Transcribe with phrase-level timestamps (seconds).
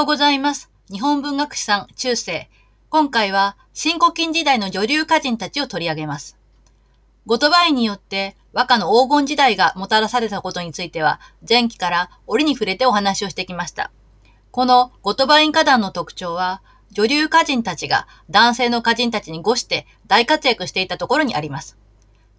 [0.00, 0.70] ようございます。
[0.90, 2.48] 日本文学史さん中世。
[2.88, 6.38] 今回は、新古今時代の女流歌人たちを取り上げます。
[7.26, 13.90] 後鳥羽によって和歌の黄金時代がもたらされたことについては、前期から折に触れてお話をしてきました。
[14.52, 21.76] この後鳥羽歌壇の特徴は、女流歌人たちが男性の歌人たちに誤して大活躍していたところにあります。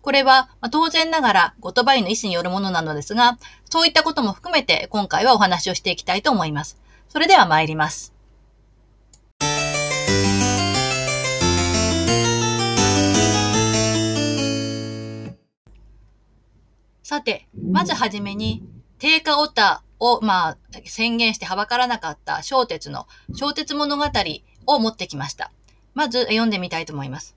[0.01, 3.37] これは、まあ、当然ながら後鳥羽の意思によるものなのですが、
[3.69, 6.80] そういったことも含めて今回はお話をしていきたいと思います。
[7.11, 8.13] それでは参ります。
[17.03, 18.63] さて、まずはじめに、
[18.97, 24.05] 定価オタを、まあ、宣言してはばからなかった小鉄の小鉄物語
[24.67, 25.51] を持ってきました。
[25.93, 27.35] まず読んでみたいと思います。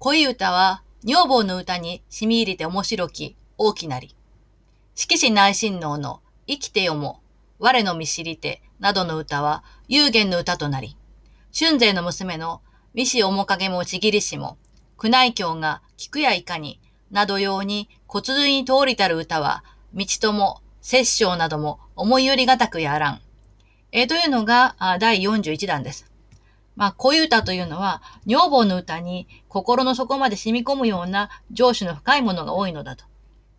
[0.00, 4.16] 恋歌は、女房の歌に染み入りて面白き、大きなり。
[4.96, 7.20] 色紙内親王の生きてよも、
[7.62, 10.96] 我の見知りて、などの歌は有限の歌となり、
[11.56, 12.60] 春勢の娘の
[12.92, 14.58] 未死面影もちぎりしも、
[15.00, 16.80] 宮内教が菊やいかに、
[17.12, 19.62] などように骨髄に通りたる歌は、
[19.94, 23.20] 道とも、摂政なども思いよりがたくやらん。
[23.92, 26.10] えー、というのが第41弾です。
[26.74, 33.04] まあ、恋歌というのは、女房の歌に心の底まで染み込むような上司の深いものが多いのだと。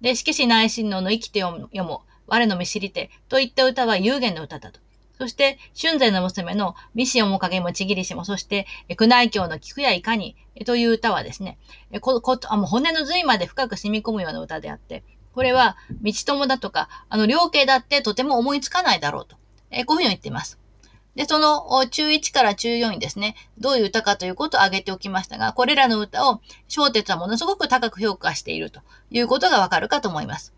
[0.02, 4.80] で、色紙内親王の生きてよも、我の見知りてといった歌は有限の歌だと。
[5.18, 11.60] そして、春勢の娘の未死面影もちぎりしも、そして、宮内教の菊やいかにという歌はですね、
[12.02, 19.38] ここあもう骨の髄まで深く染み込むような歌であって、これは、道友だとか、あの、両家だってとても思いつかないだろうと。
[19.72, 20.60] えこういうふうに言っています。
[21.16, 28.82] で、その中1から中4にですね、どういう歌かということを挙げておきましたが、これらの歌を小鉄はものすごく高く評価していると
[29.12, 30.54] いうことがわかるかと思います。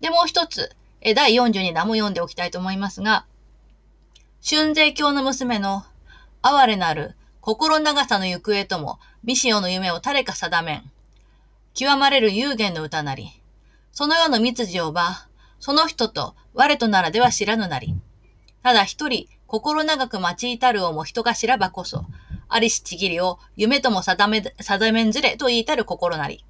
[0.00, 3.24] で、もう一つ、え第42弾も読んでおきたいと思いますが、
[4.46, 5.84] 春税教の娘の
[6.42, 10.90] 哀れなる心長さの行方とも、未使用の夢を誰か定めん。
[11.74, 13.30] 極まれる有限の歌なり。
[13.92, 15.26] その世の密事をば、
[15.58, 17.94] その人と我とならでは知らぬなり。
[18.62, 22.04] ただ一人、心長く待ち至るをも人が知らばこそ、
[22.48, 26.44] ありしちぎりを夢とも定め、定めんずれと言いたる心なり。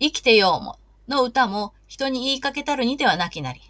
[0.00, 0.78] 生きてようも、
[1.08, 3.60] の歌も人に言いかけたるにではなきなり。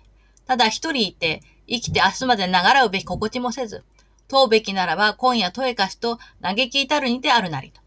[0.46, 3.84] ただ一人いて、生きて明日まで長らうべき心地もせず、
[4.28, 7.72] 問うべきならば今夜問えかしと嘆き至るにてあるなり。
[7.72, 7.80] と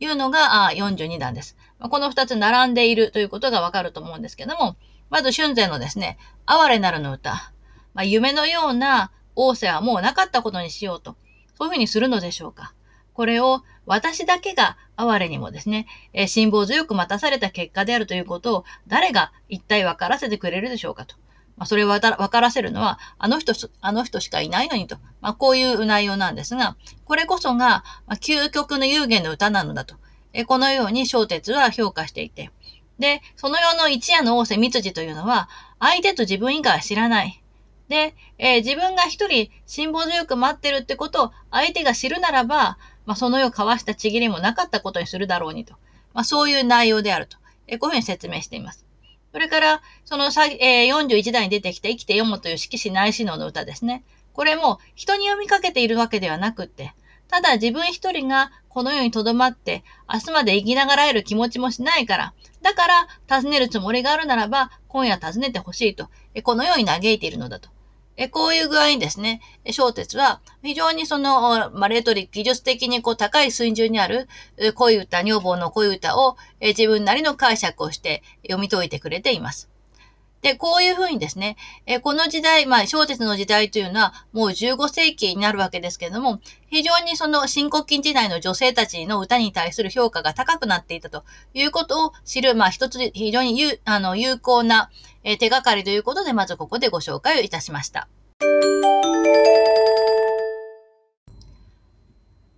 [0.00, 1.56] いうのがあ42弾です。
[1.78, 4.76] この二つ並んでいるということがわかると思うんですけども、
[5.08, 7.52] まず春勢のですね、哀れなるの歌。
[7.94, 11.16] まあ、夢のような仰せはもうなかったことにしようと。
[11.58, 12.72] そういうふうにするのでしょうか。
[13.12, 21.16] これを私だけが哀れにもですね、えー、辛抱強く待たされた結果であるということを誰が一体分からせてくれるでしょうかと。
[21.56, 24.96] まあ、それを分からせるのは、あの人、あの人しかいないのにと。
[25.20, 29.96] まあ、こういう内容なんですが、これこそが、ま、究極の有限の歌なのだと。
[30.32, 32.50] えこのように小鉄は評価していて。
[32.98, 35.48] で、その世の一夜の仰せ密次というのは、
[35.80, 37.42] 相手と自分以外は知らない。
[37.88, 42.78] で、えー、自分が一人辛抱強く待ってるってことを相手が知るならば、
[43.10, 45.74] まあ、その世を交わしたちぎりもなかったことにするだろうにと。
[46.14, 47.38] まあ、そういう内容であると。
[47.66, 48.86] え、こういうふうに説明しています。
[49.32, 50.26] それから、その、
[50.60, 54.04] え、41代に出てきた生きて読むという色紙内視能の歌ですね。
[54.32, 56.94] これも人に読みかけているわけではなくって、
[57.26, 62.32] ただ自分一人がこの世に留まって、明日まで生きながらえる気持ちもしないから、
[62.62, 66.06] だから尋ねるつもりがあるならば、今夜尋ねてほしいと、
[66.44, 67.70] このように嘆いているのだと。
[68.22, 74.28] えこういう具合にですね、小鉄は非常にその、まあ、レトリック、技術的にこう高い水準にある
[74.74, 79.69] 恋歌、女房の恋歌をえ自分なりの解釈をして読み解いてくれています。
[80.42, 81.56] で、こういうふうにですね、
[81.86, 94.90] えこの時代、まあ、小鉄の時代というのはもう15世紀になるわけですけれども、非常にその新国金時代の女性たちの歌に対する評価が高くなっていたということを知る、まあ、一つ非常に有あの有効な、
[95.22, 98.08] え手がかりということで、まずここでご紹介をいたしました。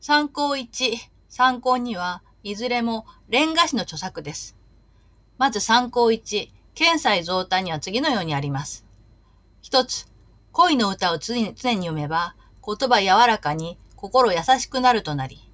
[0.01, 0.97] 参考1、
[1.29, 4.57] 参考2はいずれもレンガ師の著作です。
[5.39, 8.85] まず参考1、検済増誕には次のようにあります。
[9.61, 10.07] 一つ、
[10.53, 12.35] 恋の歌を常に常に読めば、
[12.65, 15.49] 言葉柔らかに心優しくなるとなり、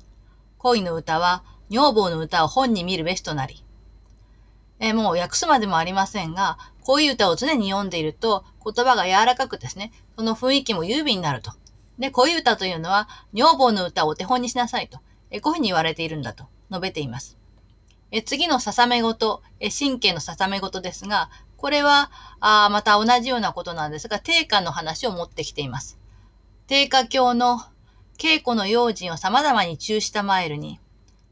[0.58, 3.64] 恋の歌は女房の歌を本に見るべしとなり、
[4.80, 11.52] え、もう訳すまでもありませんが、こういう歌を常に読んでいると、言葉が柔らかくですね、その雰囲気も優美になると。
[11.98, 15.00] で、こういう歌というのは、女房の歌をお手本にしなさいと。
[15.30, 17.37] えこういうふうに言われているんだと述べています。
[18.10, 22.10] え次のささめ事、え神経のささめ事ですが、これは、
[22.40, 25.98] あまた同じようなことなんですが、定価の話を持ってきています。
[26.66, 27.60] 定家教の
[28.16, 30.80] 稽古の用心を様々に中したマイルに、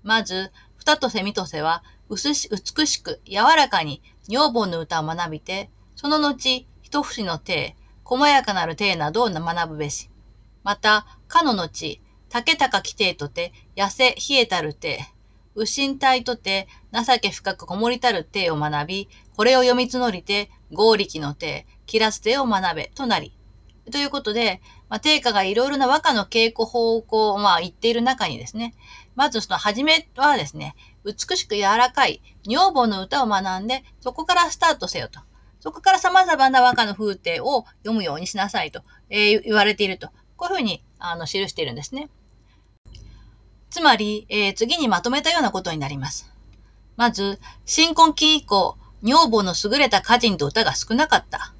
[0.02, 7.74] まず、二とせ三とせは、美しく柔らかに女房の歌を学びて、その後、一節の体、
[8.04, 10.10] 細やかなる体などを学ぶべし。
[10.62, 15.12] また、かの後、竹高き体とて、痩せ冷えたる体、
[15.56, 23.32] 右心体とて、情け深くこもりたる体を学び、これを読み募りて、合力の体、切らす体を学べ、となり。
[23.90, 28.74] ということで、まあ、定家がいろいろな和歌の稽古法をまあ、言っている中にですね、
[29.14, 30.74] まずその初めはですね、
[31.04, 35.20] 美しく柔らかい女房の歌を学んで、そこからスタートせよと。
[35.60, 40.10] そこから様々な和歌の風景を読むようにしなさいと、えー、言われていると。
[40.36, 42.08] こういうふうに、あの、記しているんですね。
[43.70, 46.30] つまり、えー、次にまとめたようなことになります。
[46.96, 51.52] まず、新婚期以降、女房の優れた歌人と歌が少なかった。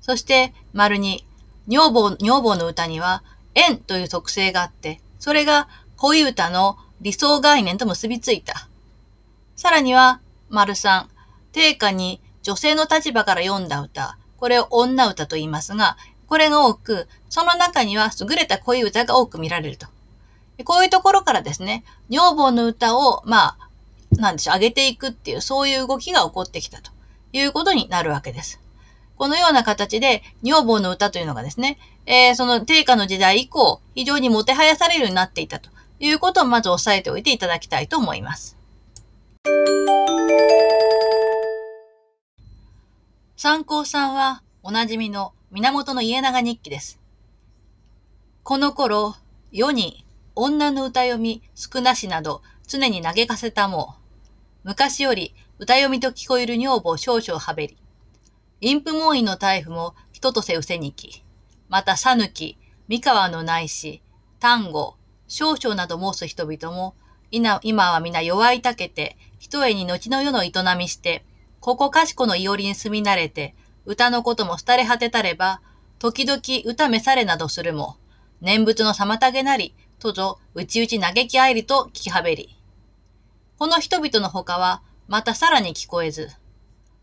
[0.00, 1.26] そして、丸に、
[1.68, 3.22] 女房、女房の歌には、
[3.54, 8.68] 縁という特性があって、それが恋歌の理想概念と結びついた。
[9.56, 11.08] さらには、丸三、
[11.52, 15.96] 定家に女性の立場から読んだ歌、これを女歌と言いますが、
[16.26, 19.86] これが多く、その中には優れた恋歌が多く見られると。
[20.62, 23.68] こういうところからですね、女房の歌を、まあ、
[24.12, 26.92] なんでしょう、上げていくっていう、そういう動きが起こってきたと
[27.32, 28.60] いうことになるわけです。
[29.16, 38.56] このような形で、女房の歌というのがですね、えー、その定家の時代以降、非常にもてはやされるようになっていたということをまず押さえておいていただきたいと思います。
[43.36, 46.98] 参考さんは、おなじみの源家長日記です。
[48.42, 49.16] この頃、
[49.52, 50.03] 世に
[50.36, 53.94] 女の歌読み少なしなど常に嘆かせたも。
[54.64, 57.78] 昔より歌読みと聞こえる女房少々はべり、
[58.60, 61.24] 陰譜門院の大夫も人とせうせにき、
[61.68, 62.58] またさぬき、
[62.88, 64.02] 三河の内し、
[64.40, 64.96] 丹後、
[65.28, 66.94] 少々など申す人々も、
[67.30, 67.60] 今
[67.92, 71.24] は皆弱いたけて、一重に後の世の営みして、
[71.60, 73.54] ここかしこのいおりに住み慣れて、
[73.84, 75.60] 歌のことも廃れ果てたれば、
[75.98, 77.96] 時々歌めされなどするも、
[78.40, 82.56] 念仏の妨げなり、とぞ、うちうち嘆きあえりと聞きはべり。
[83.58, 86.30] この人々の他は、またさらに聞こえず、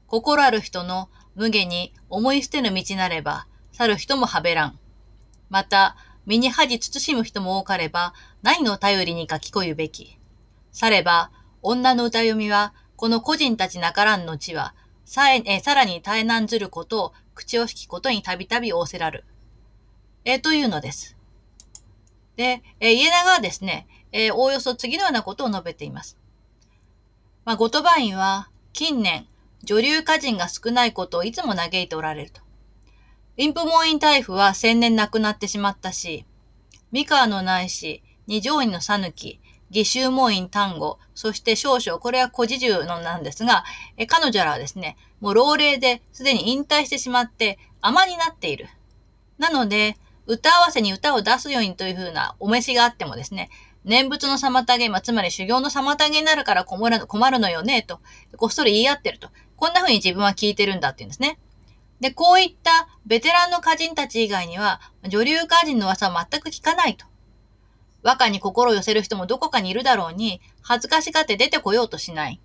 [0.07, 4.79] 心ある人の無下に思い捨てぬ道なれば、去る人もはべらん。
[5.49, 5.95] また、
[6.25, 10.17] 身に恥慎む人も多かれば、何の頼りにか聞こゆべき。
[10.71, 19.25] されば、女の歌読みは、この個人たちなからんの地は、さえ、え、さらに耐え難ずることを、口を引きことにたびたび仰せらる。
[20.25, 21.17] えというのです。
[22.41, 26.17] で、え家長はですね、えおおよそ次のようなことを述べています。
[27.45, 29.27] まあ、ゴトバインは、近年、
[29.63, 32.41] 女流歌人が少ないことをいつも嘆いておられると。
[33.37, 36.25] インプモイン大夫は千年亡くなってしまったし、
[36.91, 39.39] 三河の内史、二条院のさぬき、
[39.69, 43.63] 義州門院単語、そして少々、これは古事重のなんですが、
[43.97, 48.67] え彼女らはですね、もう老齢ですでに引退してしまって甘になっている。
[49.37, 49.95] なので、
[50.31, 53.49] 歌合わせに歌を出すようにというふうなお召しがあってもですね、
[53.83, 57.99] 念仏の妨げ、まあ、つまり修行の妨げになるから困る困るのよね、と、
[58.37, 59.29] こっそり言い合ってると。
[59.57, 61.37] こんなふうに自分は聞いてるんだって言うんですね。
[61.99, 67.05] で、こういったベテランの歌人たち以外には、女流歌人の噂は全く聞かないと。
[68.01, 72.39] 和歌に心を寄せる人もどこかにいるだろうに、恥ずかしがって出てこようとしない。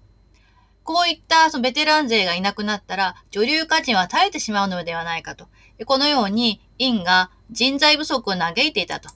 [0.83, 5.49] こういったそのベテラン勢がいなくなったら、女流歌人は絶えてしまうのではないかと。
[5.85, 9.11] このように、院が人材不足を嘆いていたと。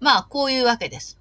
[0.00, 1.18] まあ、こういうわけです。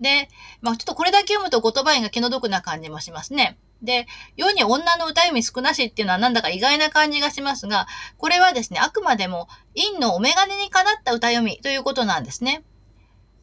[0.00, 0.28] で、
[0.60, 3.58] まあ、ちょっとこれだけ読むと言葉が気の毒な感じもしますね。
[3.82, 4.06] で、
[4.36, 12.62] 世に女の歌読み少なしっていうのはなんだか意外な感じがしますが、これはですね、あくまでも陰のお眼鏡にかなった歌読みということなんですね。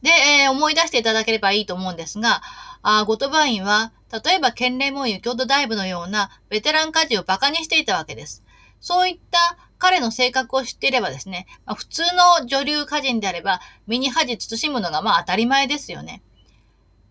[0.02, 2.42] で、えー、思い出していただければいいと思うんですが、
[2.82, 8.44] あゴトバインは、例えば県連門湯郷土大部のようなベテラン歌人を馬鹿にしていたわけです。
[8.80, 12.04] そういった彼の性格を知っていればですね、まあ、普通
[12.42, 16.22] の女流歌人であれば、身に恥慎むのがまあ当たり前ですよね。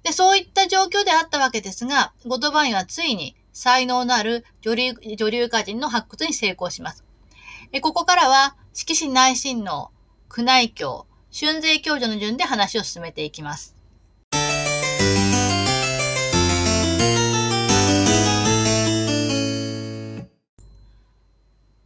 [0.05, 7.05] で、そういった状況であったわけですが、ゴトバインはついに才能のある女流女流歌人の発掘に成功します。
[7.73, 9.91] えここからは、色紙内親王、
[10.37, 11.07] 宮内教、
[11.39, 13.75] 春税教授の順で話を進めていきます。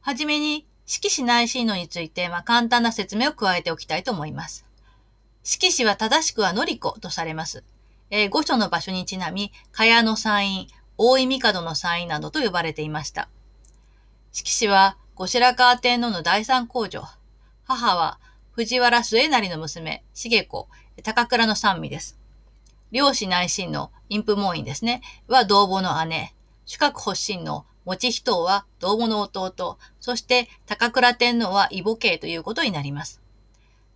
[0.01, 4.67] はじめに、色紙内親王について、まあ、簡単な説明を加えておきたいと思います。
[5.43, 7.65] 色紙は正しくはのりことされます。
[8.11, 10.69] えー、御所の場所にちなみ、茅の山院、
[10.99, 13.31] 大井帝の山院などと呼ばれていました。
[14.33, 17.03] 色紙は、後白河天皇の第三皇女。
[17.65, 18.21] 母は、
[18.51, 20.69] 藤原末成の娘、重子、
[21.03, 22.19] 高倉の三味です。
[22.91, 26.35] 両子内親の陰譜門院ですね、は同母の姉、
[26.67, 33.23] 主格発信の持ち人は同母の弟、そして高倉天皇は異母系ということになります。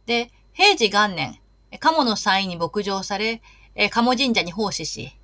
[0.07, 1.41] で、平治元年、
[1.81, 3.43] 鴨の祭に牧場され、
[3.91, 5.17] 鴨神社に奉仕し、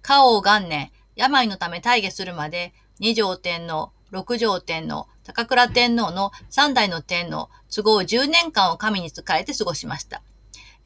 [0.00, 10.22] 家王元年、病のため大下するまで、二条天皇、六条天皇、高倉天皇の三代の天皇、都合10年間を神に仕えて過ごしました。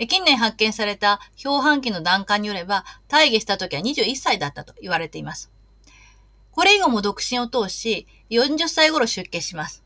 [0.08, 5.53] 近年発見された氷板期の段階によれば、大下した時は21歳だったと言われています。
[6.54, 9.82] これ以後も独身を通し、40歳頃出家します。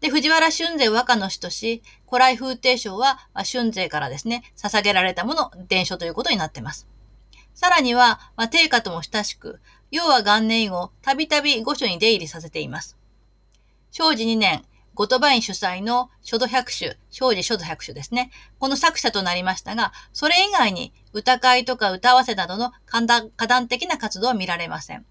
[0.00, 6.88] で、藤原春勢和歌の死とし、古来風定賞は春勢からですね、捧げられたもの、伝書ということになっています。
[7.52, 12.96] さらには、まあ、定家とも親しく、要は元年以後、たびたび御所に出入りさせています。
[13.90, 14.64] 正治2年、
[14.94, 18.30] 後鳥羽院主催の書道百首、正治書道百首ですね。
[18.58, 23.02] この作者となりましたが、それ以外に歌会とか歌合わせなどの歌
[23.46, 25.04] 壇的な活動は見られません。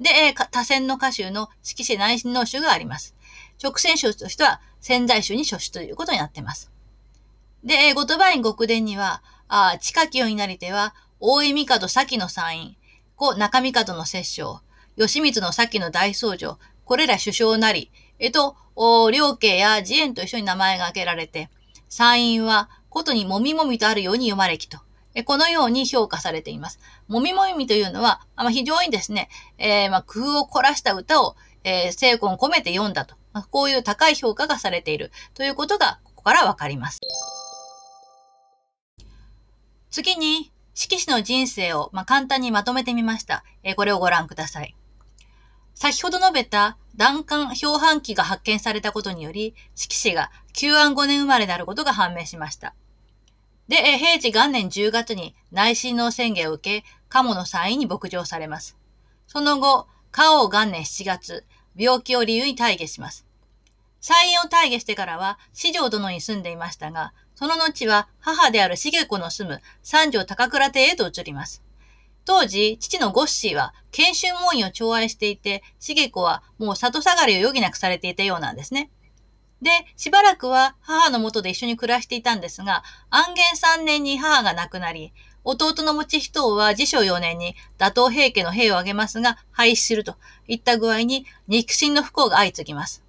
[0.00, 3.14] で、多選の歌集の色紙内心の集があります。
[3.62, 6.70] 直線集としては潜在集に書集ということになっています。
[7.62, 12.76] で、後鳥羽院極殿には、あ近清になりては、大井帝先の参院、
[13.16, 14.62] 故中帝の摂政、
[14.96, 18.56] 義光の先の大僧正、これら首相なり、えと、
[19.12, 21.50] 両家や慈円と一緒に名前が挙げられて、
[21.90, 24.78] 参院は、ことにもみもみとあるように読まれきと。
[25.24, 26.78] このように評価されています。
[27.08, 33.16] もみもみというのは、まあ、非常にですね、えー、まあ、工夫を凝らした歌を、えー、精魂込めて読んだと。
[33.32, 37.00] まあ、こういう高い評価がされているということが、ここからわかります。
[39.90, 43.44] 次に、色紙の人生を、まあ、簡単にまとめてみました。
[43.64, 44.76] えー、これをご覧ください。
[45.74, 52.74] 先ほど述べた弾丸氷板機が発見されたことにより、色紙が旧安5年生まれであることが判明しました。
[53.70, 58.76] で、平治元年10月に内親王宣言を受け、鴨の参院に牧場されます。
[59.28, 61.44] その後、加王元年7月、
[61.76, 63.24] 病気を理由に退下します。
[64.00, 71.62] 参院を退下してからは、四条殿に住んでいましたが、その後は母である重子の住む三条高倉邸へと移ります。
[72.24, 78.90] 当時、父のゴッシーは研修門院を寵愛していて、重子はもう里下がりを余儀なくされていたようなんですね。
[79.62, 85.12] で、しばらくは母のもとで一緒に暮らしていたんですが、安元3年に母が亡くなり、
[85.44, 90.16] 弟の持ち人は自称4年に打倒平家の兵を挙げますが、廃止すると
[90.48, 93.02] いった具合に肉親の不幸が相次ぎます。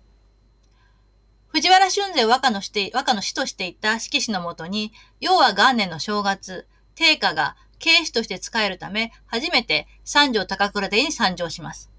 [1.49, 6.65] 藤原春勢和歌のして、和歌の死としていた色紙のもとに、要は元年の正月、
[6.95, 11.89] 定家が警視として使えるため、初めて三条高倉邸に参上します。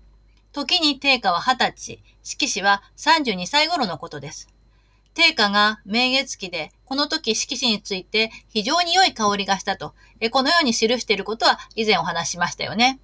[0.52, 4.48] 時に定家は二十歳、色紙は32歳頃のことです。
[5.14, 9.94] 定家が明月期で、この時色紙について非常に良い香りがしたと、
[10.30, 13.00] このように記していることは以前お話しましたよね。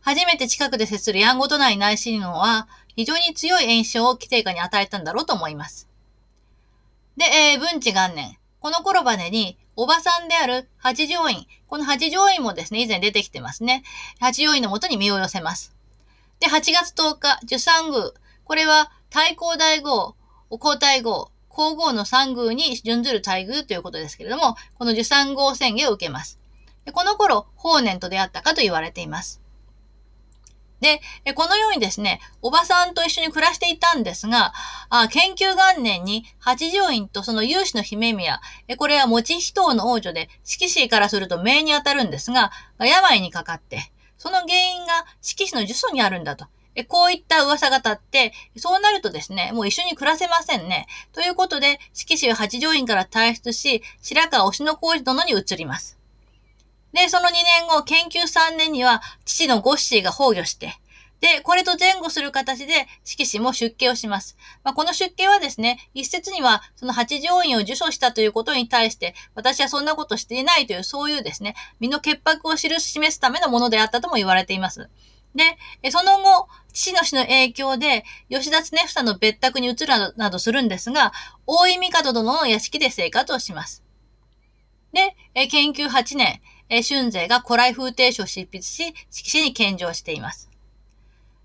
[0.00, 5.88] 初めて近くで接するやんごとない内親王は、非常に強い印象を規定下に与えたんだろうと思います。
[7.16, 8.36] で、えー、文治元年。
[8.60, 11.46] この頃までに、おばさんである八条院。
[11.68, 13.82] この八条院もですね、以前出てきてますね。
[14.20, 15.74] 八条院のもとに身を寄せます。
[16.40, 18.12] で、8月10日、受産宮。
[18.44, 20.16] これは、太閤大号、
[20.50, 26.38] 皇太后、皇后の三宮に準ずる待遇ということですけれども、この受産号宣言を受けます。
[26.92, 29.40] この頃、法然と出会ったかと言われています。
[30.80, 31.00] で、
[31.34, 34.52] このようにですね、おばさんと一緒に暮らしていたんですが、
[34.90, 38.40] あ研究元年に八条院とその有志の姫宮、
[38.76, 46.46] これは持ち人の王女で、色紙からすると命に当たるんですが、病にかかって、その原因が色紙の呪詛にあるんだと。
[46.88, 50.88] こういった噂が立って、そうなるとですね、もう一緒に暮らせませんね。
[51.12, 55.96] ということで、色紙は八条院から退出し、白川推しの工事殿に移ります。
[56.92, 60.74] で、その2年後、研究3年には、父のゴッシーが崩御して、
[61.24, 64.36] で、これと前後する形で、色紙も出家をします。
[64.62, 74.90] まあ、この出家はですね、一説には、その八条院を受賞したということに対して、私はそんなことしていないという、そういうですね、身の潔白を、示すためのものであったとも言われています。
[75.34, 75.56] で、
[75.90, 81.14] その後、父の死の影響で、吉田常房の別宅に移るなどするんですが、
[81.46, 83.82] 大井帝殿の屋敷で生活をします。
[84.92, 85.16] で、
[85.48, 86.42] 研究8年、
[86.86, 90.50] 春勢が古来風定書を執筆し、色紙に献上しています。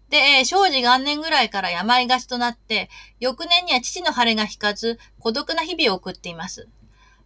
[0.09, 2.89] でえ、正治元年ぐらいから病がちとなって、
[3.19, 6.67] 翌年には父の晴れが引かず、孤独な日々を送っています。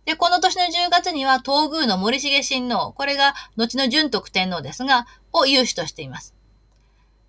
[0.06, 6.36] で、この年の10月には東宮の森重親王、これが後の純徳天皇ですが、を有志としています。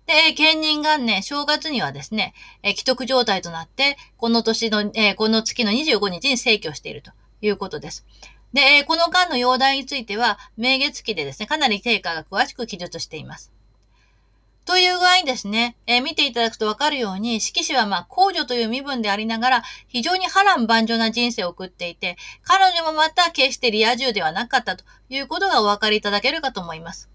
[0.07, 8.05] で、建任元年、正月にはですね、え既得状態となって、この年の、えこの月の25日に逝去しているということです。
[8.53, 13.54] で、えこの間の容体については、明月期でですね、かなり定価が詳しく記述しています。
[14.65, 27.09] という具合にですね、えー、見ていただくとわかるように、色紙はまあ、公女という身分でありながら、非常に波乱万丈な人生を送っていて、彼女もまた決してリア充ではなかったということがお分かりいただけるかと思います。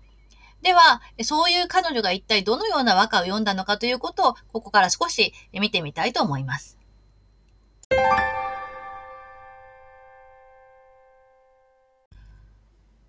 [0.63, 6.79] では、そういう彼女が一体どのような和歌を読んだのかということを、ここから少し見てみたいと思います。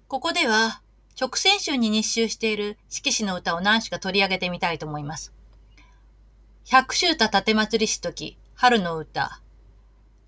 [0.07, 0.81] ここでは、
[1.19, 5.33] 直線集に日集している色紙の歌を何首か取り上げてみたいと思います。
[6.65, 9.41] 百秋田立祭りしとき、春の歌。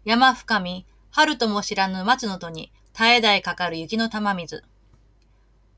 [0.06, 4.64] 山深み、春とも知らぬ松の戸に、絶え絶えかかる雪の玉水。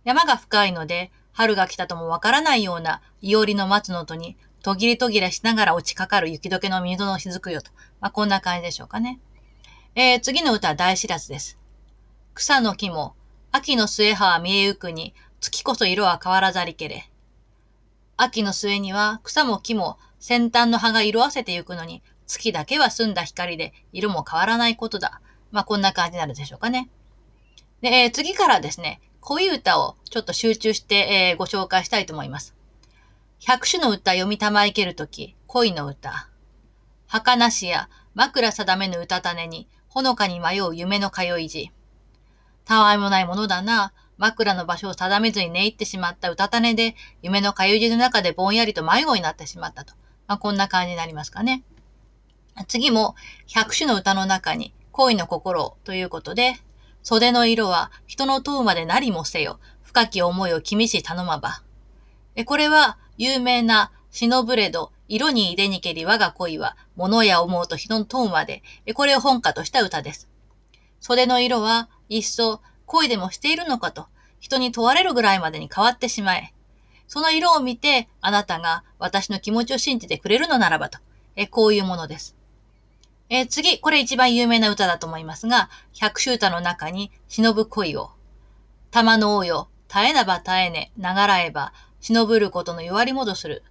[0.04, 7.72] 山が深いので、春が来たともわからないようないおりの松の戸に、途切れ途切れしながら落ちかかる雪解けの水の雫よと。
[8.00, 9.20] まあ、こんな感じでしょうかね。
[9.94, 11.60] えー、次の歌は大知らずです。
[12.34, 13.16] 草の木も、
[13.58, 17.10] 秋の末葉は見えゆくに、月こそ色は変わらざりけれ。
[18.18, 25.22] 秋の末には草も木も先端の葉が色あせてゆくのに、月だけは澄んだ光で色も変わらないことだ。
[25.54, 26.90] まあ、こんな感じになるでしょうかね。
[27.80, 30.96] で、えー、次からですね、恋歌をちょっと集中して、
[31.32, 32.54] えー、ご紹介したいと思います。
[33.40, 36.28] 百種の歌読みたまいけるとき、恋の歌。
[37.08, 41.72] 儚しや枕定めぬ歌種に、ほのかに迷う夢の通い字。
[42.66, 43.94] たわいもないものだな。
[44.18, 49.94] 枕の場所を定めずに寝入ってしまった歌種で、夢のかゆじの中でぼんやりと迷子になってしまったと。
[50.28, 51.64] まあ、こんな感じになりますかね。
[52.68, 53.16] 次も、
[53.48, 56.56] 百種の歌の中に、恋の心ということで、
[57.04, 59.60] 袖の色は人の問うまでなりもせよ。
[59.84, 61.62] 深き思いを君し頼まば。
[62.46, 68.64] これは、有名な、忍ぶれど、色に入れにけり我が恋は、物や思うと人の問うまで。
[68.94, 70.28] これを本家とした歌です。
[71.00, 74.08] 袖の色は、いっそ恋でもしているのかと、
[74.40, 76.54] 人に問われるぐらいまでに変わってしまえ。
[77.08, 81.00] その色を見て、あなたが私の気持ちを信じてくれるのならばと、
[81.36, 82.36] えこういうものです。
[83.30, 88.12] え、次、これ一番有名な歌だと思いますが、百秋歌の中に忍ぶ恋を、
[88.92, 93.64] 玉の王よ、絶えなば絶えね、ながらえば、忍ぶることの弱り戻する。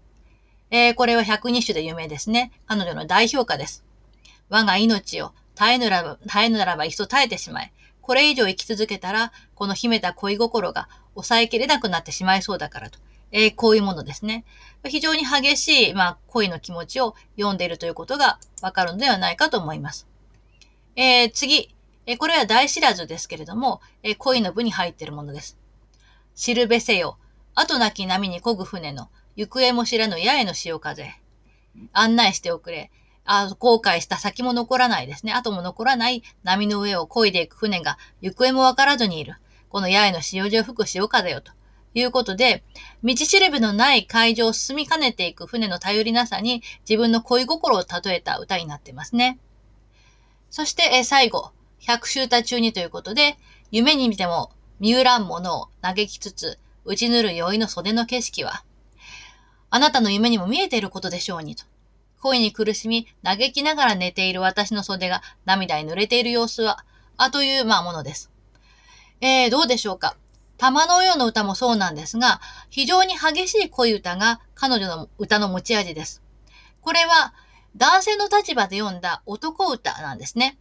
[0.71, 2.51] えー、これは百二首で有名ですね。
[2.67, 3.85] 彼女の代表歌です。
[4.49, 7.73] 我が命を耐えぬらば、耐えぬならばいっそ耐えてしまえ。
[8.05, 12.99] これ以上生き続けたら、この秘めた恋心が抑えきれなくなってしまいそうだからと。
[13.33, 14.45] えー、こういうものですね。
[14.85, 20.07] 非常に激しい、まあ、恋の気持ちを読んでいるということがわかるのではないかと思います。
[20.97, 21.75] えー、次。
[22.07, 25.57] えー、これは大知らずですけれども、え、恋の部に入っているものです。
[26.35, 27.17] 知るべせよ。
[27.55, 31.15] 後なき波に漕ぐ船の、行方も知らぬ八重の潮風。
[31.95, 32.91] 案内しておくれ。
[33.25, 35.33] あ後悔した先も残らないですね。
[35.33, 39.37] 後も残らない波の上を漕いでいく船が行方もわからずにいる。
[39.69, 41.53] この八重の潮地を吹く潮風よと
[41.95, 42.63] いうことで、
[43.03, 49.39] 道しるべのない海上を進みかねていく船の頼りなさに自分の恋心を例えた歌になってますね。
[50.51, 53.37] そして、え最後、百秋歌中にということで、
[53.71, 58.65] 夢に見ても見うらんものを嘆きつつ、打ちぬる酔いの袖の景色は、
[59.71, 61.65] あなたの夢にも見えていることでしょうにと。
[62.25, 66.83] 恋に苦しみ、嘆きながら寝ている私の袖が涙に濡れている様子は、
[67.19, 68.31] あという、まあ、ものです。
[69.21, 70.17] えー、どうでしょうか
[70.57, 76.23] 玉のようの歌もそうなんですが、非常に激しい恋歌が彼女の歌の持ち味です。
[76.81, 77.35] これは、
[77.77, 80.57] 男性の立場で読んだ男歌なんですね。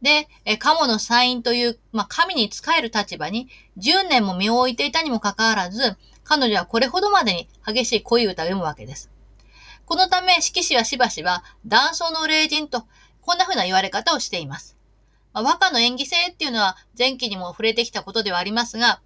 [0.00, 9.10] で、え、カモのサインという、まあ、神に仕える立場に10年も身を置いていたにもかかわらず、彼女はこれほどまでに激しい恋歌を読むわけです。
[9.86, 12.86] このため、色紙はしばしば、男装の霊人と、
[13.20, 14.76] こんな風な言われ方をしています。
[15.34, 19.00] まあ、和歌の演技性っていうのは前期にも触れてきたことではありますが、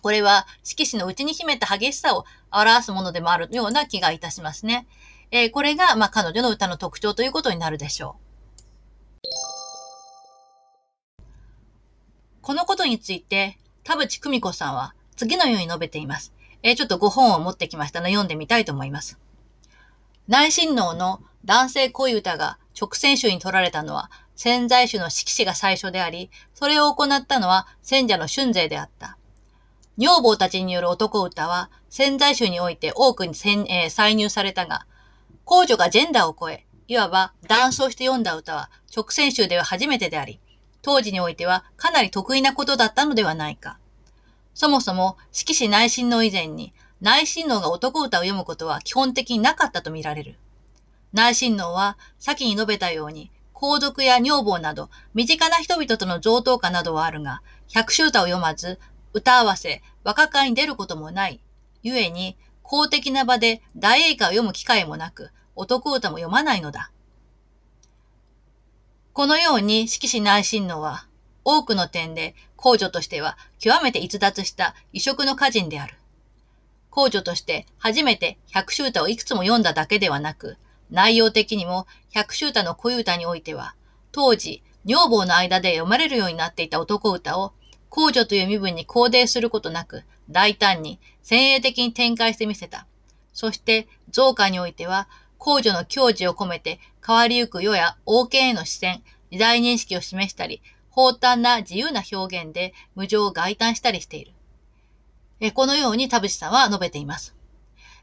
[0.00, 4.86] これは色紙の内に秘めた激しさを表すものでもあるような気がいたしますね。
[5.30, 8.28] えー、これが、まあ、彼女の歌の特徴ということになるでしょう。
[12.40, 16.32] このことについて、田淵久美子さんは次のように述べています。
[16.62, 19.18] えー、ちょっと5本を持ってきましたので読んでみたいと思います。
[20.28, 29.16] 内親王の男性恋歌が直線集に取られたのは潜在種の色紙が最初であり、それを行ったのは戦者の春勢であった。
[29.96, 34.86] 女房たちによる男歌は潜在種において多くに、えー、再入されたが、
[35.44, 40.40] 公女がジェンダーを超え、いわば断層して読んだ歌は直線集では初めてであり、
[40.82, 43.78] 当時においてはかなり得意なことだったのではないか。
[44.54, 50.36] そもそも、色紙内心の以前に、内親王が男歌を読むことは基本的になかったとみられる。
[51.12, 58.78] 内親王は、先に述べたように、皇族や女房など、身近な人々との上等歌などはあるが、百秋歌を読まず、
[59.12, 61.40] 歌合わせ、和歌会に出ることもない。
[61.82, 66.90] 故に、公的な場で大英歌を読む機会もなく、男歌も読まないのだ。
[69.12, 71.06] このように、四季氏内親王は、
[71.44, 75.97] 多くの点で、皇女としては極めて逸脱した異色の歌人である。
[76.98, 80.56] 皇女として初めて百秋歌をいくつも読んだだけではなく、
[80.90, 83.76] 内容的にも百秋歌の恋歌においては、
[84.10, 87.52] 当時、女房の間で読まれるようになっていた男歌を、
[87.88, 92.88] 皇女という身分に肯定することなく、大胆に、先鋭的に展開してみせた。
[93.32, 95.08] そして、増歌においては、
[95.38, 104.32] 皇女の矜持を込めて、変わりゆく世や王権への視線、時代認識を示したり、放誕な自由な表現で無情を外嘆したりしている。
[105.40, 107.38] えこのように田淵さんは述べています。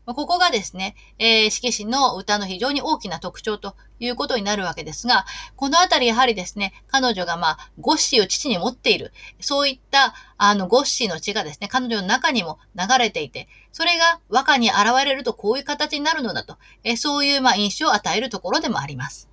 [0.06, 19.28] ここがですね、えー、四季詩の歌の非常に大きな特徴ということになるわけですが、このあたりやはりですね、彼女がまあ、ゴッシーを父に持っている、そういった、あの、ゴッシーの血がですね、彼女の中にも流れていて、それが和歌に現れるとこういう形になるのだと、えー、そういうまあ印象を与えるところでもあります。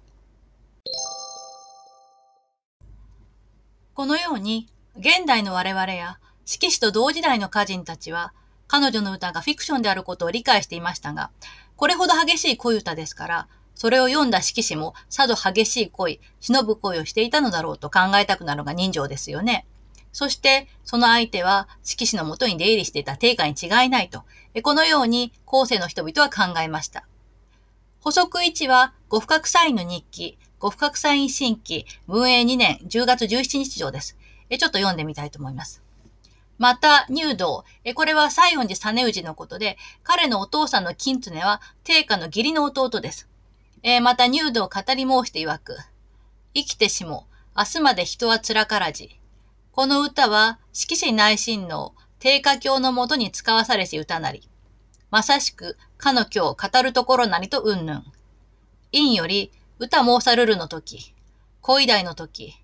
[3.93, 8.33] このように、現代の我々や四季詩と同時代の歌人たちは、
[8.67, 11.31] 彼女の歌がフィクションであることを理解していましたが、
[11.77, 19.67] これほど激しい恋歌ですから、それを読んだ色紙もさぞ激しい恋、忍ぶ恋をしていたのだろうと考えたくなるのが人情ですよね。
[20.13, 24.25] そして、その相手は色紙のもとに出入りしていた定価に違いないと、
[24.63, 27.07] このように後世の人々は考えました。
[28.01, 34.17] 補足1は、呉不覚サインの日記、呉不覚サイン新規、文永2年10月17日上です。
[34.51, 35.82] ちょっと読んでみたいと思います。
[36.59, 37.65] また、入道。
[37.95, 43.29] これは西園寺実氏のことで、彼のお父さんの金常は、定家の義理の弟です。
[43.83, 45.77] えまた、入道を語り申して曰く、
[46.55, 49.19] 生きてしも、明日まで人は辛からじ。
[49.73, 54.49] この歌は、色紙内親王、定家教のもとに使わされし歌なり。
[55.11, 58.05] まさしく、かの今日語るところなりとうんぬん。
[58.93, 61.15] 陰より、歌申さるるの時、
[61.61, 62.55] 恋代の時、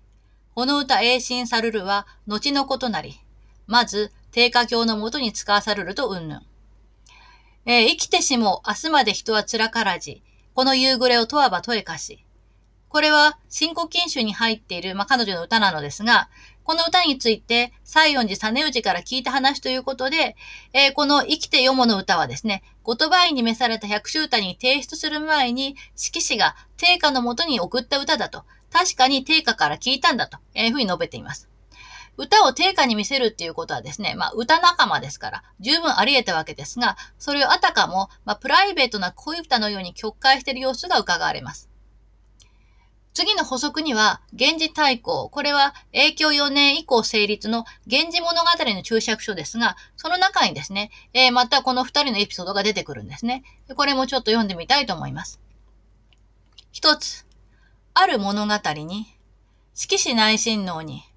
[0.55, 3.19] この歌栄心さるるは、後のことなり。
[3.69, 6.41] まず、低下教のもとに使わされるとうんぬん。
[7.67, 10.23] えー、生きてしも明日まで人は辛からじ、
[10.55, 12.25] この夕暮れを問わば問えかし。
[12.87, 16.29] これは、新古今集に入っている、まあ、彼女の歌なのですが、
[16.63, 20.35] この歌について、西園寺実氏から聞いた話ということで、
[20.73, 31.48] えー、この生きて読むの歌はですね、言葉に召された百秋歌に提出する前に、色紙が定家のもとに送った歌だと、確かに定家から聞いたんだと、いうふうに述べています。
[32.19, 41.69] 歌を定価に見せるっていうことはですね、まあ、歌仲間ですから、十分あり得たわけですが、それをあたかも、まあ、プライベートな恋歌のように曲解している様子が伺われます。
[43.13, 45.29] 次の補足には、源氏太閤。
[45.29, 53.43] これは、永享4年以降成立の源氏物語の注釈書ですが、その中にですね、えー、またこの二人のエピソードが出てくるんですね。
[53.77, 55.39] これもちょっと読んでみたいと思います。
[56.73, 57.25] 一つ、
[57.93, 59.07] ある物語に、
[59.73, 61.08] 色紙内親王に、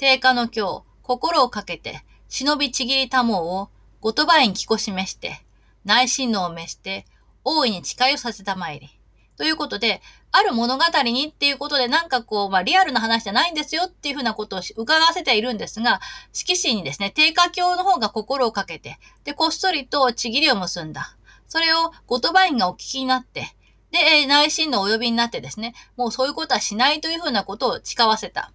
[0.00, 5.42] 定価の今日、心をかけて、忍びちぎりたもうを、ごとばいに聞こしめして、
[5.84, 7.04] 内心のを召して、
[7.44, 8.88] 大いに誓いをさせたまいり。
[9.36, 10.00] ということで、
[10.32, 16.00] ある物語にっていうことで、なんかこう、まあ、リアルな話じゃないんですよっていうふうなことを伺わせているんですが、
[16.32, 21.14] 色紙にですね、定価教の方が心をかけて、で、こっそりとちぎりを結んだ。
[21.46, 23.54] それを、ごとばいんがお聞きになって、
[23.90, 28.50] で、内心のお呼びになってですね、もうそういうことはしないというふうなことを誓わせた。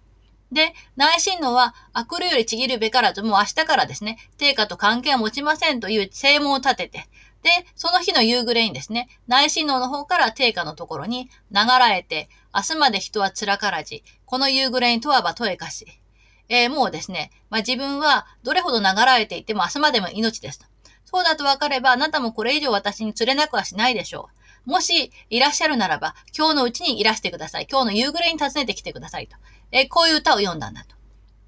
[0.52, 7.08] で、内親王は、悪霊よりちぎるべからず、もう明日からですね、定価と関係を持ちませんという正門を立てて、
[7.42, 15.86] で、その日の夕暮れにですね、内親王の方から定価のところに流らえて、明日まで人は辛からじ、この夕暮れに問わば問えかし。
[16.48, 20.66] えー、もうですね、まあ、自分はどれほど流られていても明日までも命ですと。
[21.04, 24.28] そうだと分かれば、あなたもこれ以上私に釣れなくはしないでしょ
[24.66, 24.70] う。
[24.70, 27.68] もしいらっしゃるならば、今日のうちにいらしてください。
[27.70, 29.36] 今日の夕暮れに訪ねてきてくださいと。
[29.72, 30.96] えこういう歌を読んだんだと。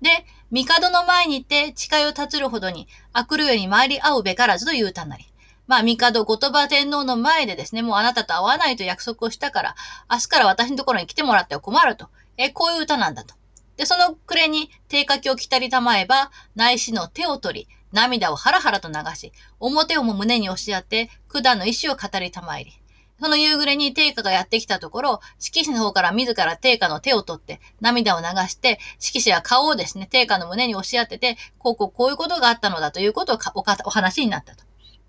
[0.01, 0.11] で、
[0.51, 5.27] 帝の前にて誓いを立つるほどに悪霊に参り合うべからずという歌なり。
[5.67, 9.77] まあ、帝後鳥羽天皇の前でですね、もうあなたと会わないと約束をしたから、
[10.11, 12.09] 明日から私のところに来てもらっては困ると。
[12.39, 13.35] えこういう歌なんだと。
[13.77, 22.73] で、その暮れに手書きを着たりたまえば、内視の手を取り、涙をハラハラと流し、表をも胸に押し合って、九段の意志を語りたまえり。
[23.21, 33.39] その夕暮れに定家がやってきたところ、色紙の方から自ら定家の手を取って涙を流して、色紙は顔をですね、定家の胸に押し当てて、こうこうこういうことがあったのだということを
[33.85, 34.65] お話になったと。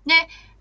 [0.06, 0.14] で、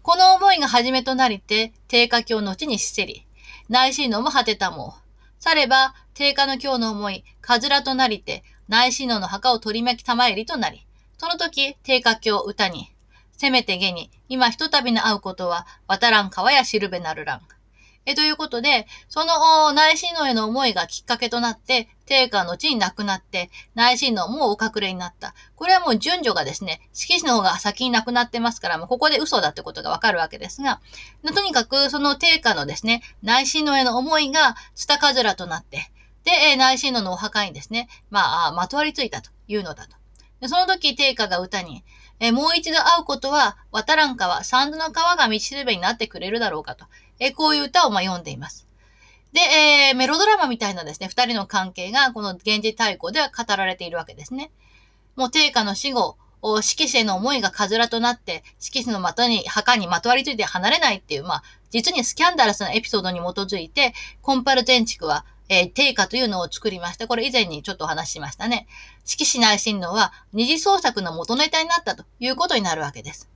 [0.03, 3.25] この思いが初めとなりて、定価教のうちにしせり、
[3.67, 4.95] 内心のも果てたも。
[5.39, 10.85] されば、定価の今日の思い、かずらとなりて、内心のの墓を取り巻き玉入りとなり、
[11.17, 12.91] その時、定価教歌に、
[13.39, 17.41] せめて下に、今ひとたびの会うことは、渡らん川やしるべなるらん。
[18.06, 25.34] え、ということで、その内心のへの思いがきっかけとなって、定価の地に亡くなって、内心のもお隠れになった。
[25.56, 30.82] これはもう順序がですね、色紙の方が先に亡くなってますから、もうここで嘘だってことがわかるわけですが、
[31.34, 35.93] とにかくその定価のですね、内心のへの思いが、ツタカズラとなって、
[36.25, 39.95] で、内心ののお墓にですね、まあ、まとわりついたというのだと。
[40.41, 41.84] でその時、定価が歌に、
[42.19, 46.86] えもう一度会うことは、渡らん川、三度の川が道しるべになってくれるだろうかと。
[47.19, 48.67] えこういう歌をま読んでいます。
[49.34, 54.51] で、えー、メロドラマみたいなですね、二人の関係がこの源氏太鼓では語られているわけですね。
[55.15, 56.17] もう定家の死後、
[56.62, 67.07] 色紙への思いがかずらとなって、色紙の的に、墓にまとわりついて離れないっていう、まあ、実にスキャンダラスなエピソードに基づいて、コンパル建築は、えー、定価というのを作りました。
[67.07, 68.67] これ以前にちょっとお話ししましたね。
[69.03, 73.29] 色紙内親王は二次創作の元ネタになったということになるわけです。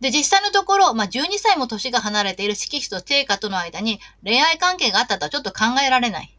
[0.00, 6.32] で、実際のところ、まあ、12歳も年が離れている色紙と定価との間に恋愛関係があったとはちょっと考えられない。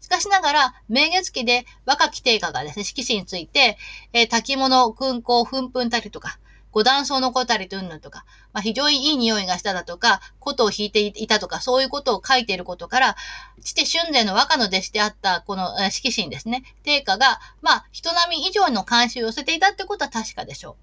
[0.00, 3.78] しかしながら、明月期で若き定価がですね、色紙について、
[4.12, 6.38] えー、滝物、訓行、ふんふんたりとか、
[6.74, 13.16] 五段層のこたりとうんぬとか、まあ、非常にいい匂いがしただとか、琴を弾いていたとか、そういうことを書いていることから、
[13.62, 20.76] 父春前の和歌の弟子であったこの色紙にですね、定価が、まあ、人並み以上の関心を寄せていたってことは確かでしょ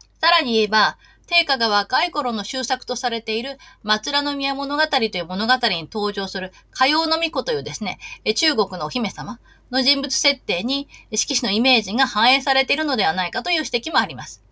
[0.00, 0.20] う。
[0.22, 7.98] さらに言えば、定家が若い頃の終作とされている松浦宮物語という物語に登場する火曜の巫女というですね、
[8.34, 9.38] 中国のお姫様
[9.70, 14.43] の人物設定に色紙のイメージが反映されているのではないかという指摘もあります。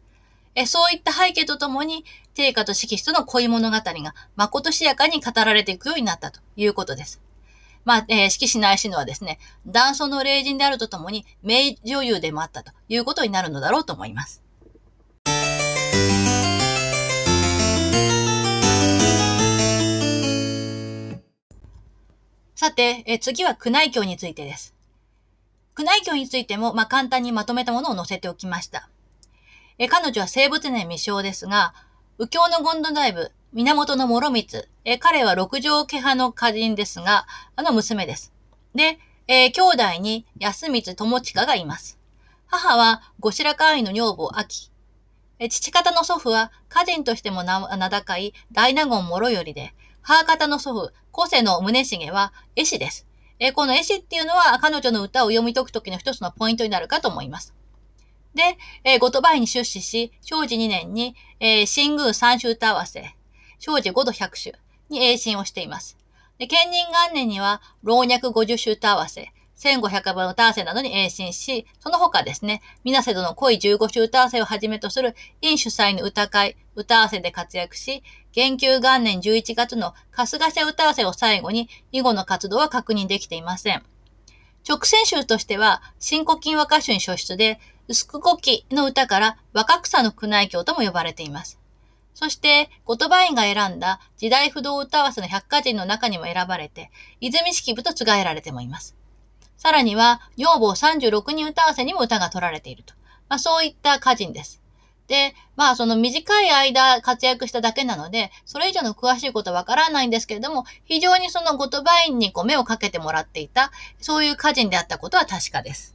[0.54, 7.20] えそういった背景とともに、定家と色紙との恋物語が誠しやかに語られていくようになったということです。
[7.84, 14.42] まあ、えー、色紙内親王はですね、男尊の霊人であるとともに名女優でもあったということになるのだろうと思います。
[22.54, 24.72] さて、え次は宮内教についてです。
[25.76, 28.88] 宮内教についても、まあ、簡単にまとめたものを載せておきました。
[29.82, 31.74] え彼女は生物年未生ですが、
[32.16, 38.32] 右京のゴンド大部、源の諸光、え彼は六条家派の家人ですが、あの娘です。
[38.76, 41.98] で、えー、兄弟に安光友近がいます。
[42.46, 44.70] 母は後白河院の女房秋。
[45.40, 53.08] え父方の祖父は家人としても名高い大納言諸頼で、母方の祖父、古瀬の宗重は絵師です。
[53.40, 57.52] え、この絵師っていうのは彼女の歌を読み解くときの一つのポイントになるかと思います。
[58.34, 63.14] で、えー、後鳥羽に出資し、正治2年に、えー、新宮三種歌合わせ、
[63.58, 64.54] 正治五度百種
[64.88, 65.96] に栄進をしています。
[66.38, 83.82] で、建仁元年には、老若五十種歌合わせ、1500分歌合わせなどに栄進し、その他ですね、水瀬戸の恋15種歌合わせをはじめとする、院主催の歌会、歌合わせで活躍し、元久元年11月の春日社歌合わせを最後に、以後の活動は確認できていません。
[84.68, 91.58] 直線集としては、新古今和歌集に書出で、薄く古希の歌から若草の宮内教とも呼ばれています。
[92.14, 96.90] そして、言葉院が選んだ時代不動歌合わせの百科人の中にも選ばれて、
[97.20, 98.96] 泉式部と継がえられてもいます。
[99.56, 102.94] さらには、女房36人歌合わせにも歌が取られていると。
[103.28, 104.62] まあ、そういった歌人です。
[105.08, 115.94] で、まあその短い間活躍しただけなので、それ以上の詳しいことはわからないんですけれども、非常にその言葉院にこう目をかけてもらっていた、そういう歌人であったことは確かです。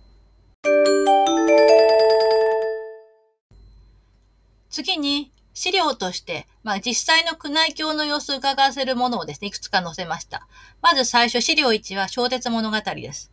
[4.69, 10.47] 次に、資料として、まあ、実際の宮内教の様子を伺わせるものをですね、いくつか載せました。
[10.83, 13.31] まず最初、資料1は小鉄物語です。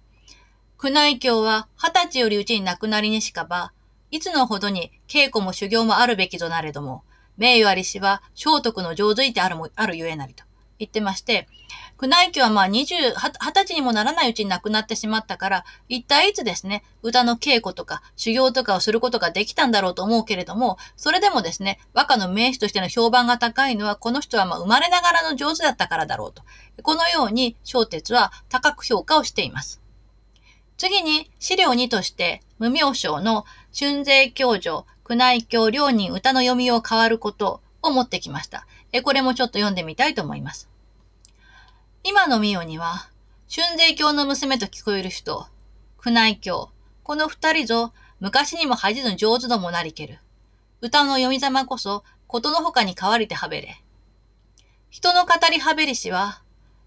[0.82, 3.74] 宮内教は二十歳よりうちに亡くなりにしかば、
[4.10, 7.04] いつのほどに稽古も修行もあるべきとなれども、
[7.37, 10.44] 名誉ありしは聖徳の上手いてあるも、あるゆえなりと
[10.78, 11.46] 言ってまして、
[12.00, 26.42] 宮内教はまあ二十、二十歳にもならないうちに亡くなってしまったから、一体いつですね、歌の稽古とか修行とかをすることができたんだろうと思うけれども、それでもですね、和歌の名手としての評判が高いのは、この人はま生まれながらの上手だったからだろうと。
[26.83, 29.80] このように、小鉄は高く評価をしています。
[30.76, 33.44] 次に資料2として、無名称の
[33.78, 38.66] 春税教女、宮内教両人歌の読みを変わることを持ってきました。
[39.04, 40.68] これもちょっと読んでみたいと思います。
[42.06, 43.08] 今のミオには、
[43.50, 45.46] 春税教の娘と聞こえる人、
[46.04, 46.68] 宮内教、
[47.02, 50.18] この二人ぞ、昔にも恥じぬ上手どもなりける。
[50.82, 53.82] 歌の読みざまこそ、ことのほかに変わりてはべれ。
[54.90, 56.42] 人の語りはべりしは、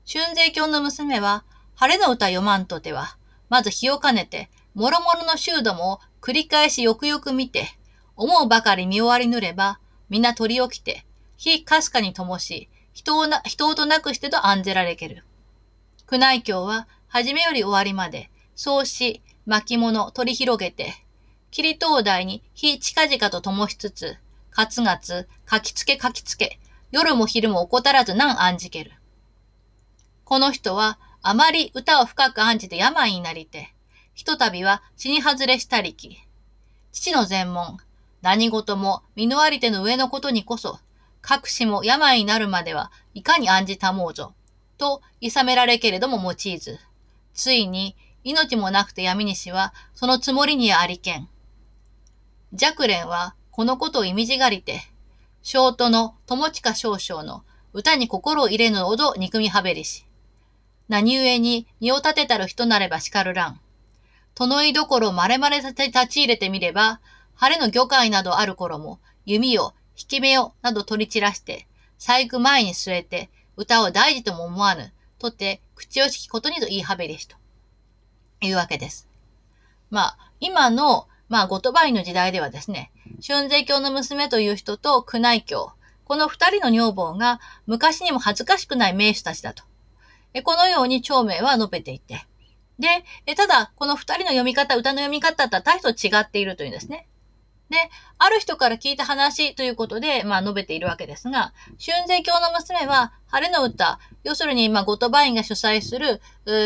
[0.08, 3.17] 春税教の娘は、晴れの歌読まんとては、
[3.49, 7.69] まず日を兼ねて、もろもろの修度もを繰り返しよくよく見て、
[8.15, 9.80] 思うばかり見終わりぬれば、
[10.12, 15.24] 皆取り起きて、火かすかに灯し、人をな、人をとなくしてと案ぜられける。
[16.12, 20.96] 宮内教は、初めより終わりまで、創し、巻物、取り広げて、
[21.52, 24.18] 霧灯台に火近々と灯しつつ、
[24.50, 28.94] かつがつ、かきつけかきつけ、夜も昼も怠らず何案じける。
[30.26, 33.76] この人は、あまり歌を深く案じて病になりて、
[34.16, 36.18] ひとたびは死に外れしたりき。
[36.92, 37.78] 父の全問、
[38.24, 40.80] 何事も身のあり手の上のことにこそ、
[41.30, 44.34] 隠しも病になるまではいかに案じたもうぞ、
[44.78, 46.80] と諌められけれども用いず、
[47.34, 51.28] ついに命もなくて闇西はそのつもりにありけん。
[52.54, 54.82] 弱蓮はこのことを意味じがりて、
[55.44, 60.06] 小都の友近少々の歌に心を入れぬほど憎みはべりし。
[60.88, 63.60] 何故に身を立てたる人なれば叱るらん。
[64.36, 65.74] 殿井どころまれまれ立
[66.08, 67.02] ち入れてみれば、
[67.36, 77.36] 晴れの魚介などある頃も、弓を、引き目を、など取り散らして、細工前に据えて、歌を大事とも思わぬ、とて口をしきことにと言いはべりしと。
[78.42, 79.08] いうわけです。
[79.90, 82.92] まあ、今の、まあ、ゴトバイの時代ではですね、
[83.26, 85.72] 春税教の娘という人と宮内教、
[86.06, 89.64] この二人の女房が昔にも恥ずかしくない名手たちだと。
[90.44, 92.26] このように長明は述べていて。
[92.78, 93.04] で、
[93.36, 97.08] ただ、この二人の読み方、歌の読み方とは大層違っているというんですね。
[97.69, 97.77] で、
[98.17, 101.53] ある人から聞いた話ということで、まあ述べているわけですが、
[101.84, 106.21] 春税教の娘は、晴れの歌、要するに、まあ、ゴトバインが主催する、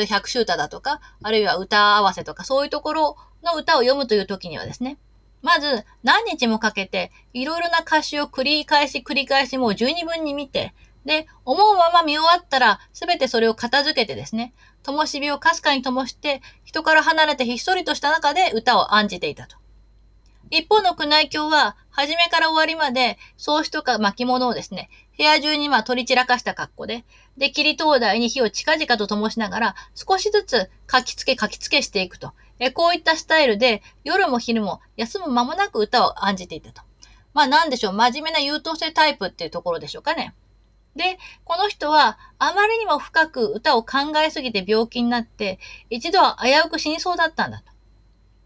[0.08, 4.98] 百秋歌だとか、あるいは歌合わせとか、そういうところの歌を読むという時にはですね、
[5.42, 10.74] まず、何日もかけて、いろいろな歌詞を繰り返し繰り返しもう十二分に見て、
[11.06, 19.61] で、思うまま見終わったら、すべてそれを片付けてですね、灯火をかすかに灯して、人から離れてひっそりとした中で歌を案じていたと。
[20.52, 27.06] 一方の宮内教は、初めから終わりまで、創始とか巻物をですね、部屋中にまあ取り散らかした格好で、
[27.38, 32.34] で、霧灯台に火を近々と灯しながら、少しずつ書き付け書き付けしていくと。
[32.60, 36.82] えこういったスタイルで、夜も昼も休む間もなく歌を案じていたと。
[37.34, 40.36] まあなんでしょう、真面目な優等生タイプっていうところでしょうかね。
[40.98, 45.60] で、この人は、あまりにも深く歌を考えすぎて病気になって、
[45.90, 47.71] 一度は危うく死にそうだったんだと。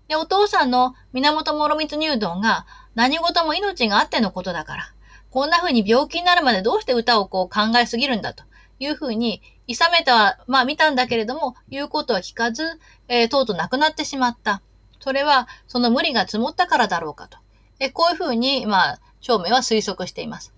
[0.08, 4.84] で、お父さんの源諸光入道が何事も命があってのことだから、
[5.32, 8.44] こんな風に病気になるまでどうして歌をこう考えすぎるんだと
[8.80, 14.62] いう風に、いさめた、まあ見たんだけれども、言うことは聞かず、えー、とうとう亡くなってしまった。
[15.00, 17.38] それは、その無理が積もったからだろうかと。
[17.80, 20.54] えこういう風に、まあ、証明は推測しています。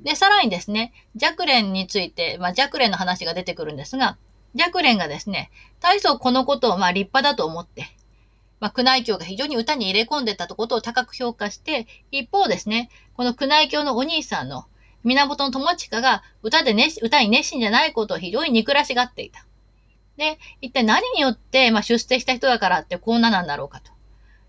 [0.00, 4.18] で、さらにですね、弱蓮について、まあ、弱蓮の話が出てくるんですが、
[4.54, 7.86] 弱蓮がですね、大層このことをまあ立派だと思って、
[8.60, 14.66] まあ、宮内教が非常に歌に入れ込んでたとことを高く評価して、一方ですね、この宮内教のお兄さんの
[15.04, 19.44] 源友近が歌で熱、歌に熱心じゃないことを非常に憎らしがっていた。
[20.16, 23.92] で、一体何によって、まあ、出世した人だからってこんななんだろうかと。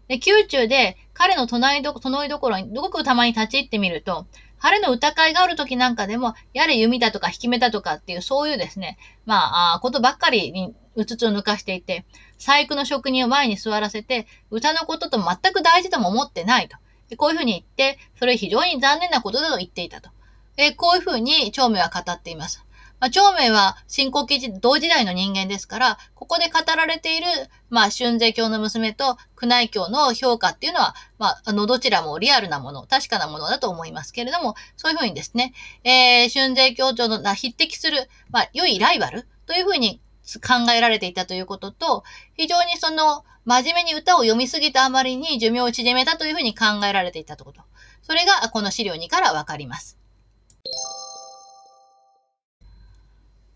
[0.07, 4.25] で、宮中で彼の隣ど、隣どころに、ごくたまに立ち入ってみると、
[4.57, 12.05] 晴れの歌会がある時なんかでも、やれ弓だとか引き目だとかっていう、そういうですね、まあ、あことばっかりにうつつを抜かしていて、
[12.39, 16.77] 細工の職人を前に座らせて、歌のことと全く大事とも思ってないと。
[17.17, 20.09] こういうふうに言って、それ非常に残念なことだと言っていたと。
[20.57, 22.65] えこういうふうに長明は語っています。
[22.99, 27.27] まあ、長明は新興期同時代の人間ですから、ここで語られている、
[27.69, 35.53] まあ、春税教の娘と宮内教の評価っていうのは、まあ、あの、どちらもリアルなもの、確かなものだと思いますけれども、そういうふうにですね、
[35.85, 40.01] えー、春税教長の匹敵する、まあ、良いライバルというふうに
[40.37, 42.03] 考えられていたということと、
[42.35, 47.61] 非常にその、真面目に歌を読みすぎたあまりに寿命を縮めたというふうに考えられていたということ。
[48.03, 49.97] それがこの資料2からわかります。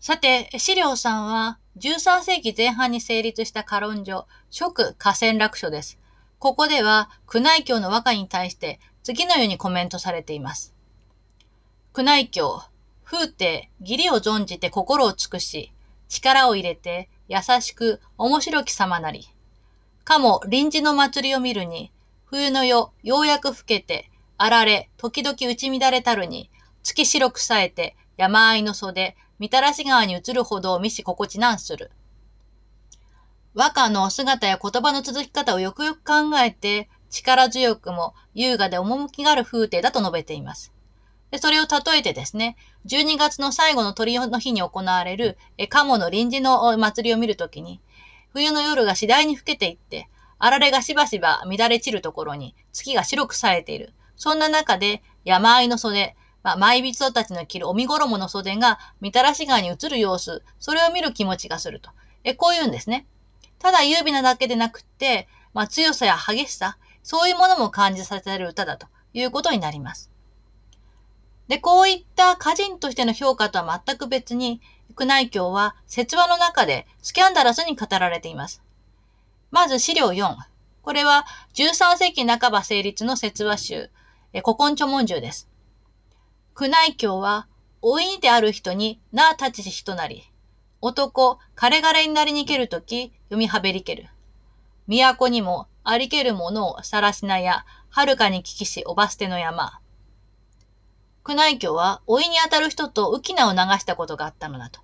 [0.00, 5.98] さて、資料3は13世紀前半に成立したカ論所、食河川楽書です。
[6.38, 10.74] ここでは宮内教の和歌に対して次のようにコメントされています。
[11.96, 12.62] 宮内教、
[13.04, 15.72] 風景、義理を存じて心を尽くし、
[16.08, 19.28] 力を入れて、優しく、面白き様なり。
[20.04, 21.90] かも臨時の祭りを見るに、
[22.26, 26.50] 冬の夜、ようやく更けて、あられ、時々打ち乱れたるに、
[26.82, 31.90] 月白くさえて、山あいの袖、みたらし川に移るほどを見し心地なんする。
[33.54, 40.73] 和歌の姿や言葉の続き方をよくよく考えて、力強くも優雅で趣がある風景だと述べています。
[41.34, 42.56] でそれを例えてですね、
[42.86, 47.80] 12月の最後の鳥の日に行われる、え鴨の臨時の祭りを見るときに、
[48.32, 50.08] 冬の夜が次第に更けていって、
[50.38, 53.94] あられがしばしば乱れ散るところに月が白く冴えている。
[54.14, 56.14] そんな中で山あいの袖、
[56.44, 61.90] まあ、舞人たちの着るおみ衣の袖がみたらし川に映る様子、それを見る気持ちがすると。
[62.22, 63.08] え、こう言うんですね。
[63.58, 70.13] ただ優美なだけでなくって、まあ、強さや激しさ、そういうものも感じさせる歌だということになります。
[71.48, 74.60] で、こういった歌人としての評価とは全く別に、
[74.98, 78.62] 宮内教は説話の中でスキャンダラスに語られています。
[79.50, 80.36] まず資料4。
[80.82, 83.90] これは13世紀半ば成立の説話集、
[84.32, 85.48] 古今著文集です。
[86.58, 87.46] 宮内教は、
[87.82, 90.24] 老いである人になあ立ちし人なり、
[90.80, 94.08] 男、枯れ枯れになりにけるとき、読みはべりける。
[94.86, 99.80] 都にもありけるものをさらしなや、はるかに聞きしおば捨ての山。
[101.26, 104.80] 宮内教は、老いにあたる人と浮き名を流したことがあったのだと。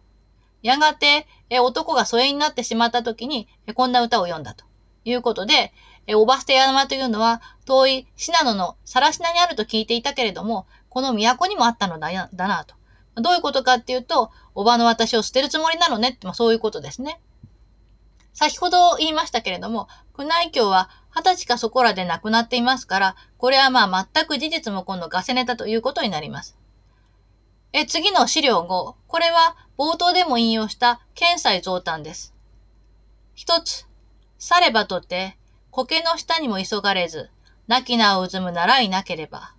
[0.62, 4.64] やがて、え男が疎遠になってしまった時に、えこんな歌を読んだと
[5.05, 5.72] いうことで、
[6.07, 12.74] えおば捨て山というのは、遠い信濃のさらしなにあると聞いていたけれども、この都にもあったのだだなと。
[13.16, 17.20] どういうことかっていうと、おばの私を捨てるつもりなのねって、まあ、そういうことですね。
[18.32, 26.56] 先ほど言いましたけれども、宮内教は二十歳かそこらで亡くなっていますから、これはまあ全く事実も今度ガセネタということになります。
[27.72, 28.94] え、次の資料5。
[29.06, 32.34] これは冒頭でも引用した検済増誕です。
[33.34, 33.86] 一つ。
[34.38, 35.36] さればとて、
[35.70, 37.30] 苔の下にも急がれず、
[37.68, 39.54] 泣き名をうずむならいなければ。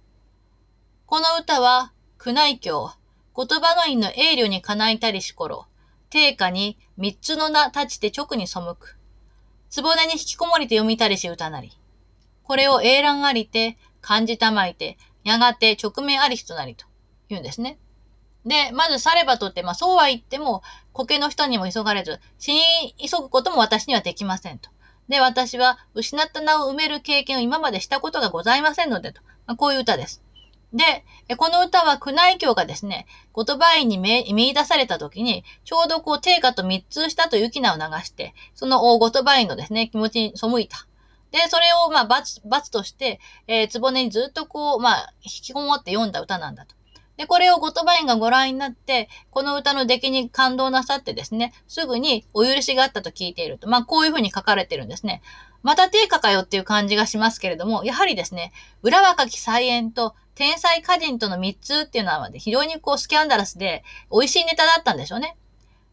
[1.06, 1.94] この歌は、
[2.24, 2.92] 宮内教、
[3.36, 5.66] 言葉の院の栄慮にかないたりし頃、
[6.10, 8.98] 定価に三つの名立ちて直に背く。
[9.72, 11.72] つぼねに引きこもりて読みたりし歌なり。
[12.44, 16.86] これを英乱ありて、漢字たまいて、やがて直面ありしとなりと
[17.30, 17.80] 言うんですね。
[18.46, 20.62] で、まずさればとって、まあそうは言っても、
[20.92, 22.62] 苔の人にも急がれず、死に
[22.98, 24.70] 急ぐことも私にはできませんと。
[25.08, 29.22] で、私は失った名を埋める経験を今までしたことがございませんのでと。
[29.46, 30.22] まあ、こういう歌です。
[30.74, 31.04] で、
[31.36, 33.06] この歌は宮内教がですね、
[33.36, 40.88] 言葉院に見出された時に、ちょうどこう、定価と密通したという気名を流して、その言葉院のですね、気持ちに背いた。
[41.32, 46.76] で、それを、まあ、罰、罰として、えー、つぼねにずっとこう、まあ、引きこもって読んだ歌なんだと。
[47.18, 53.70] で、これを言葉院がご覧になって、この歌の出来に感動なさってですね、すぐにお許しがあったと聞いていると。
[53.70, 55.22] まあ、こういうふうに書かれてるんですね。
[55.64, 58.52] また定価かよっていう感じがしますけれども、やはりですね、
[58.82, 65.38] 裏若き菜園と天才歌人との3つっていうのは非常にこうスキャンダラスで美味しいネタだったんでしょうね。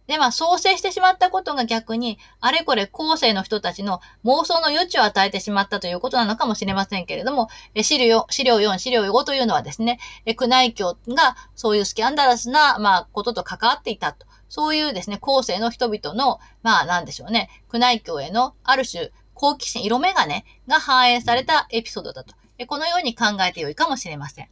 [0.09, 7.49] で、まあ、創生してしまったことが逆に、あれこれ後世の人たちの妄想の余地を与えてしまったということなのかもしれませんけれども、
[7.83, 14.27] 資料資料4、資料5というのはですね、宮内教がそういうスキャンダラスな、まあ、ことと関わっていたと。
[14.49, 22.35] そういうですね、後世の人々の、まあ、なんでしょうね、宮内教へのある種、好奇心、色眼鏡が反映されたエピソードだと。
[22.67, 24.49] このように考えてよいかもしれません。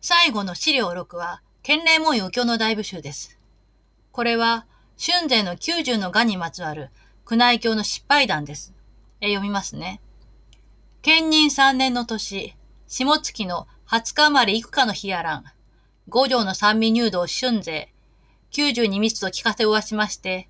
[0.00, 3.38] 最後の資料6は、県令門余興の大部集です。
[4.12, 4.66] これは、
[4.98, 6.90] 春税の90のがにまつわる
[7.30, 8.72] 宮内教の失敗談です。
[9.20, 10.00] え読みますね。
[11.02, 15.44] 県任3年の年、下月の20日生まれ幾日の日やらん、
[16.08, 17.92] 五条の三味入道春税、
[18.52, 20.48] 92密と聞かせおわしまして、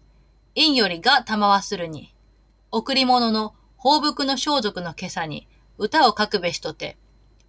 [0.54, 2.14] 陰よりが玉はするに、
[2.70, 5.48] 贈り物の放牧の装束の今朝に
[5.78, 6.98] 歌を書くべしとて、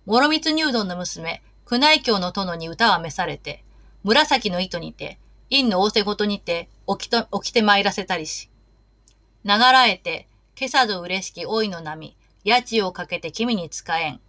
[0.06, 3.66] 諸光入道の娘、宮内教の殿に歌は召されて、
[4.04, 8.50] 紫の糸にて、陰の仰せごとにて、起きと、起きて参らせたりし、
[9.44, 12.16] 流らえて、今朝ぞ嬉しき老いの波、
[12.46, 14.22] 家賃をかけて君に使えん。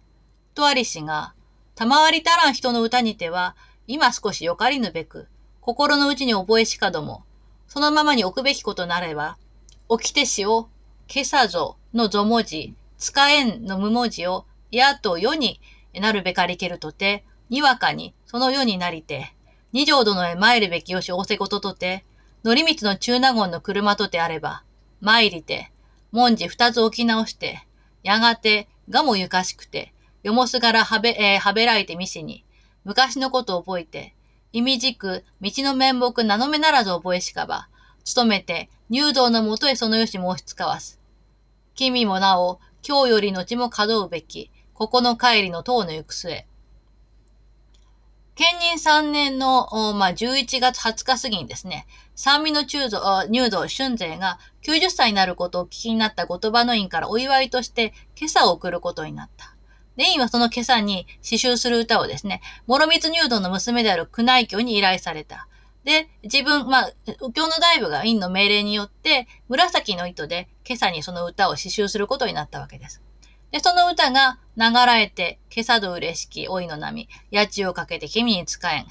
[0.55, 1.33] とありしが、
[1.75, 3.55] 賜り足らん人の歌にては、
[3.87, 5.29] 今少しよかりぬべく、
[5.61, 7.23] 心の内に覚えしかども、
[7.69, 9.37] そのままに置くべきことなれば、
[9.89, 10.69] 起きてしを
[11.13, 15.59] 今朝ぞのぞ文字、使えんの無文字を、やと世に
[15.93, 19.35] なるべかりけるとて、にわかにその世になりて、
[19.73, 22.05] 二条殿へ参るべきよし仰せこととて、
[22.45, 24.63] 乗り道の中納言の車とてあれば、
[25.01, 25.73] 参りて、
[26.13, 27.67] 文字二つ置き直して、
[28.03, 29.91] やがて、がもゆかしくて、
[30.23, 32.45] よもすがらはべ、えー、はべらいてみしに、
[32.85, 34.15] 昔のことを覚えて、
[34.53, 37.67] 意味じく、道の面目名のめならず覚えしかば、
[38.15, 41.00] 努めて、入道のもとへそのよし申し使わす。
[41.81, 46.45] 君もなお、今日より後も稼働うべき、ここの帰りの塔の行く末。
[48.35, 59.55] 建任3年の、まあ、11月20日過ぎにですね、三味の中道、入道春勢が90歳になることを聞きになった後鳥羽の院からお祝いとして今朝を送ることになった。
[59.95, 65.47] で、院はその今朝に刺繍する歌をですね、諸光入道の娘である宮内教に依頼された。
[65.83, 73.01] で、自分、まあ、右京の大部が院の命令によって、紫の糸で今朝にその歌を刺繍することになったわけです。
[73.51, 74.63] で、その歌が流
[74.95, 78.87] れて、今朝ど嬉しき、老いの波、八千をかけて君に使えん。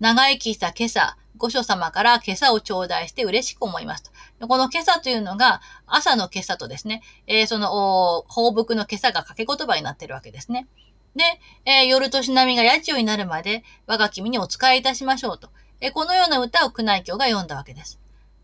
[0.00, 4.48] 長生きした今朝、御所様から今朝を頂戴して嬉しく思いますと。
[4.48, 10.68] この今朝というのが、朝の今朝とですね、えー、その、放牧の今朝が掛け言葉になっているわけですね。
[11.14, 11.24] で、
[11.64, 15.50] えー、夜年波が八千代になるまで、我が君にお使いいたしましょうと。
[15.92, 17.98] このような歌を宮内教が読んだわけです。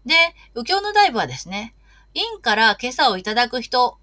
[0.07, 0.15] で、
[0.55, 1.75] 右京の大部はですね、
[2.15, 3.99] 院から今朝をいただく人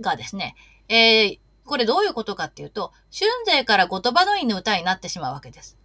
[0.00, 0.54] がですね、
[0.88, 5.76] えー、これどういうことかっていうと、春勢から言葉の院の歌になってしまうわけです。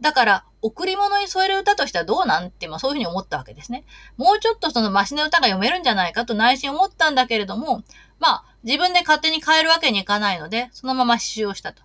[0.00, 3.84] だから、贈り物に添える歌としてはどうなんって、まあそういうふうに思ったわけですね。
[4.16, 7.82] もうちょっとそのマシな歌が読めるんじゃないかと内心思ったんだけれども、
[8.18, 11.82] まあ自分で勝手に変えるわけにいかないので、そのまま刺繍をしたと。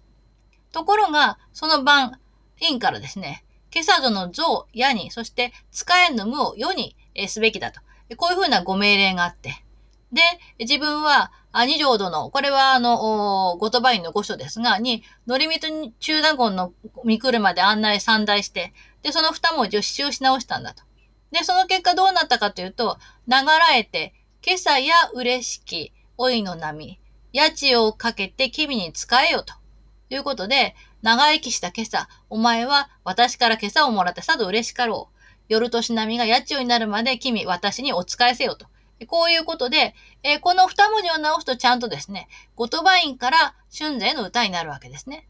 [0.71, 2.19] ところが、その晩、
[2.59, 3.43] 院からですね、
[3.73, 6.95] 今朝ぞの像、矢に、そして使えんの無を世に
[7.27, 7.81] すべきだと。
[8.17, 9.63] こういうふうなご命令があって。
[10.11, 10.21] で、
[10.59, 16.71] 自分は、二条殿、これはあの、ゴトバインの御所ですが、に、乗り人中打言の
[17.03, 20.83] 見車で案内三代して、で、その二文字を刺繍し直したんだと。
[21.31, 23.33] で、その結果どうなったかというと、流
[23.73, 24.13] れて、
[24.45, 26.99] 今朝や嬉しき、老いの波、
[27.31, 29.55] 家賃をかけて君に使えよと。
[30.13, 35.19] いうことで、長生きした今朝、お前は私から今朝をもらってさぞ嬉しかろう。
[35.49, 38.67] 夜年波が家賃になるまで君、私にお使いせよと。
[39.07, 45.27] こういうことで、えー、この二文字を直すとちゃんとですね、言葉院から春勢の歌になるわけですね。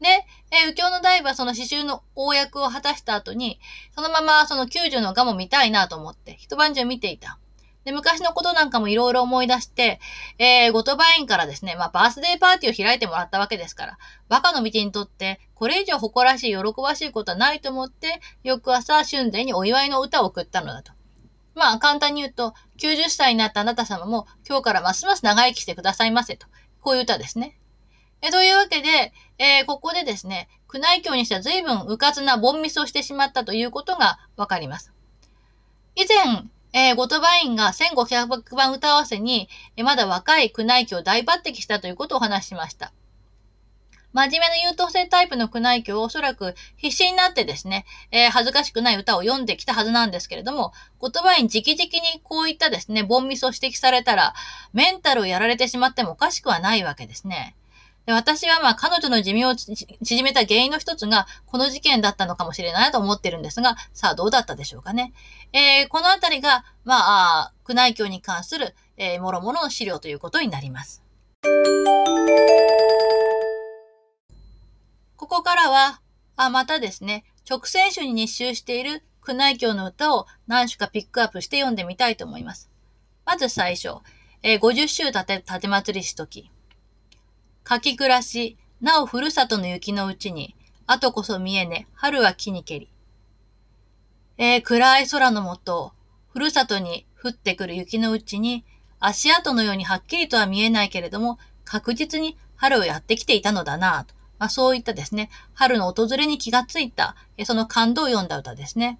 [0.00, 0.06] で、
[0.52, 3.58] えー、右京の大はその詩集の公約を果たした後に、
[3.96, 7.40] そのままその救助の画も見たいなと思って、一晩中見ていた。
[7.88, 9.98] で、昔のことなんかもいろいろ思い出して、
[10.38, 20.92] えー、ゴトバインからですね、まあ、バースデーパーティーを開いてもらったわけですから、バカの道にとって、これ以上誇らしい、喜ばしいことはないと思って、翌朝、春勢にお祝いの歌を送ったのだと。
[21.54, 26.46] まあ、簡単に言うと、90歳になったあなた様も、今日からますます長生きしてくださいませと。
[26.82, 27.58] こういう歌ですね。
[28.20, 34.92] えというわけで、えー、ここでですね、宮内教にしては随分迂闊なボンミスをしてしまったということがわかります。
[35.94, 42.92] 以前、えー、ゴトバインが1500番歌合わせに、えー、まだ若い宮内教を大抜擢したということをお話ししました。
[44.12, 54.34] 真面目な優等生タイプの宮内教をおそらく必死になってですね、えー、恥ずかしくない歌を読んできたはずなんですけれども、言葉に直々にこういったですね、ボンミスを指摘されたら、
[54.72, 57.54] メンタルをやられてしまってもおかしくはないわけですね。
[58.08, 65.12] で私はまあ彼女の寿命を縮めた原因の一つがこの事件だったのかもしれないと思ってるんですが、さあどうだったでしょうかね。
[65.52, 71.02] えー、このあたりが、まあ、宮内教に関する、えー、諸々の資料ということになります。
[75.16, 76.00] ここからは、
[76.36, 82.70] あ、またですね、直線種に日集している宮内教の歌を何種かピックアップして読んでみたいと思います。
[83.26, 83.96] まず最初、
[84.42, 86.50] えー、50周立て、立て祭りしとき。
[87.68, 90.56] 書き暮らし、なおふるさとの雪のうちに、
[90.86, 92.90] 後こそ見えね、春は木に蹴り。
[94.38, 95.92] えー、暗い空のもと、
[96.32, 98.64] ふるさとに降ってくる雪のうちに、
[99.00, 104.14] 足跡のようにはっきりとは見えないけれども、確実に春をやってきていたのだなと。
[104.38, 108.98] まあ、そういったですね、春の訪れに気がついた、その感動を読んだ歌ですね。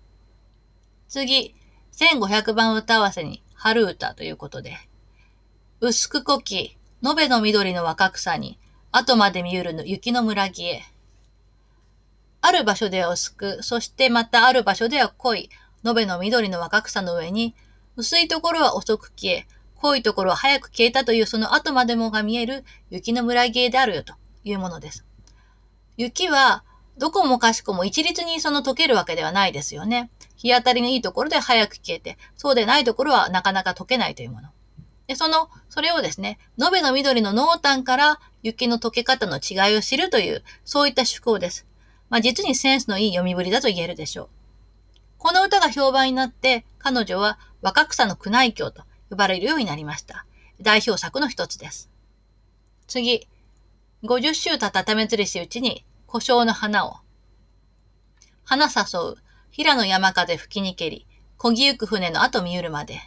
[1.08, 1.54] 次、
[1.92, 4.76] 1500番歌合わせに春歌ということで、
[5.80, 8.58] 薄くこき、延べの緑の若草に、
[8.90, 10.82] 後まで見ゆるの雪の村木へ。
[12.40, 15.50] ある場所では薄く、そしてまたある場所では濃い、
[15.84, 17.54] 延べの緑の若草の上に、
[17.96, 19.46] 薄いところは遅く消え、
[19.76, 25.04] 濃いところは早く消えたというその後までもが見える雪の村木へであるよというものです。
[25.96, 26.64] 雪は、
[26.96, 30.10] どこもかしこも一律にその溶けるわけではないですよね。
[30.36, 34.48] 日当たりのいいところで早く消えて、そうでないところはなかなか溶けないというもの。
[35.08, 41.66] で、その、それをですね、延べの緑の濃淡から雪の溶け方の違いを知るという、そういった趣向です。
[42.10, 44.28] まあ、実にセンスのいい読みぶりだと言えるでしょう。
[45.16, 50.26] この歌が評判になって、彼女は若草の宮内教と呼ばれるようになりました。
[50.60, 51.90] 代表作の一つです。
[52.86, 53.26] 次、
[54.04, 56.96] 50周たたためつりしうちに故障の花を。
[58.44, 59.16] 花誘う、
[59.50, 61.06] 平の山風吹きにけり、
[61.38, 63.00] 漕ぎゆく船の後見ゆるまで。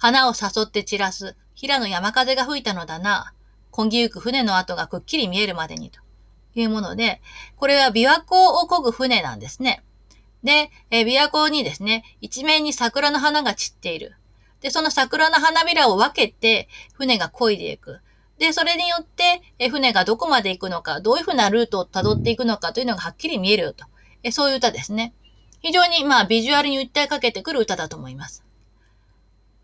[0.00, 3.34] 花を誘って散らす、平の山風が吹いたのだな。
[3.70, 6.00] 漕ぎゆく船の跡がくっきり見えるまでにと
[6.54, 7.20] いうもので、
[7.56, 9.84] これは琵琶湖を漕ぐ船なんですね。
[10.42, 14.16] で、え、琵琶湖にですね、一面に桜の花が散っている。
[14.62, 18.00] で、その桜の花びらを分けて、船が漕いでいく。
[18.38, 23.84] で、それによって、え船がどこまで行くのか、どういうふうなルートを辿っていくのかというのがはっきり見えるよと。
[24.22, 25.12] えそういう歌ですね。
[25.60, 28.42] 非常に、まあ、ビジュアルに訴えかけてくる歌だと思います。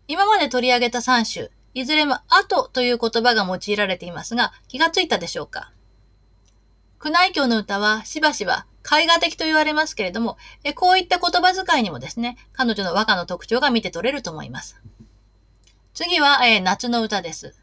[0.07, 5.71] 今まで取り上げた3種、いずれも後という言葉が用いられていますが、気がついたでしょうか？
[7.03, 10.37] 宮内教の歌はしばしば絵画的と言われますけれども、
[10.75, 14.81] こういった言葉遣いにもですね、彼女の和歌の特徴が見て取れると思います。
[15.93, 17.53] 次は、えー、夏の歌です。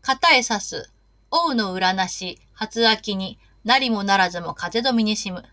[0.00, 0.90] 片へ刺す、
[1.30, 5.44] 王の裏なし、初秋になりもならずも風止みにしむ。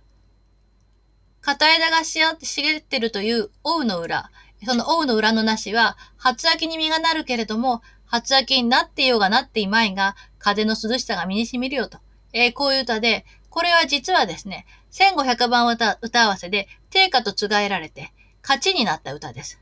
[1.42, 4.32] 片枝が茂ってるという王の裏。
[4.66, 12.00] その王の裏のなしは、初秋に実がなるけれども、初秋になっていようがなっていまいが、風の涼しさが身に染みるよと。
[12.34, 19.60] えー、こういう歌で、これは実はですね、1500番歌歌合わせで、定価と違えられて、勝ちになった歌です。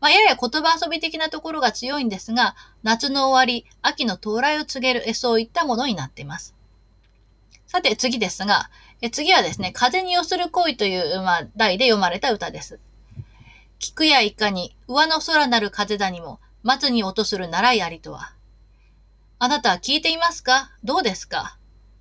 [0.00, 6.54] まあ、やや言葉遊び的なところが強いんですが、夏の終わり、秋の到来を告げる、えそういったものになっています。
[7.66, 8.70] さて次ですが、
[9.00, 12.78] え次はですね、風に寄する恋という、まあ、題で読まれた歌です。
[13.78, 18.32] 菊やいかに、上の空なる風だにも、松に落とする習いありとは。
[19.38, 20.70] あなたは聞いていますか？
[20.82, 21.58] どうですか？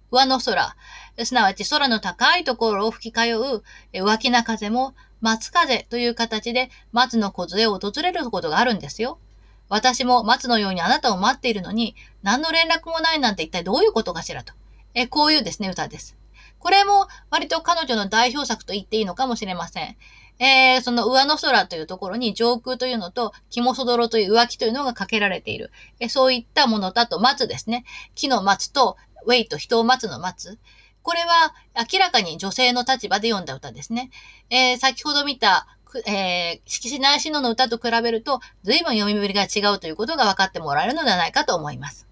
[0.09, 0.75] 上の空、
[1.23, 3.63] すなわち空の高いところを吹き通う
[3.93, 9.19] 浮気な風も松風という形で松の梢を訪れることがあるんですよ。
[9.67, 14.53] 私も松のようにあなたを待っているのに何の連絡もないなんて一体どういうことかしらと。
[14.93, 16.15] えこういうですね、歌です。
[16.59, 19.97] これも割と彼女の代表作と言っていいのかもしれません。
[20.39, 25.71] えー、その上の空というところに上空というのと、肝そどろという浮気というのがかけられている。
[25.99, 27.85] えそういったものだと、松ですね。
[28.15, 30.59] 木の松と、ウェイと人を待つの待つ。
[31.01, 31.53] これは
[31.91, 34.09] 明らかに女性の立場で読んだ歌ですね。
[34.49, 35.67] えー、先ほど見た、
[36.07, 42.07] えー、色紙内心の歌と比べると、随分読みぶりが違うということが分かってもらえるのではないかと思います。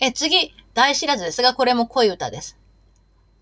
[0.00, 2.58] え次、大知らずですが、これも恋歌です。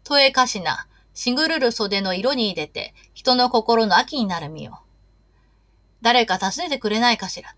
[0.04, 4.82] 都営かしな、しぐるる袖の色に入れて、人の心の秋になるみよ。
[6.00, 7.54] 誰か尋ねてくれないかしら。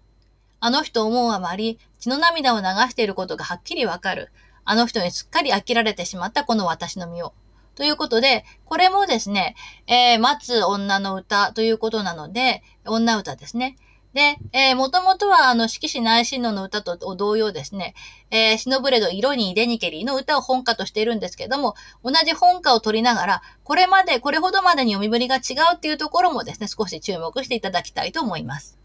[0.61, 4.31] あの人思うあまり、血の涙を流していることがはっきりわかる。
[4.65, 7.33] あの人にすっかり飽きられてしまったこの私の身を。
[7.75, 13.77] ということで、これもですね、えー、待つ女の歌ということなので、女歌ですね。
[14.15, 17.95] で、えー、もともとは、あの、四季史内親王の歌と同様ですね、
[18.31, 25.39] えー、シノブレド、色にデニケリーの歌を本歌としているんですけども、同じ本歌を取りながら、これまで、これほどまでに読みぶりが違
[25.73, 28.79] うっていうところもですね、少し注目していただきたいと思います。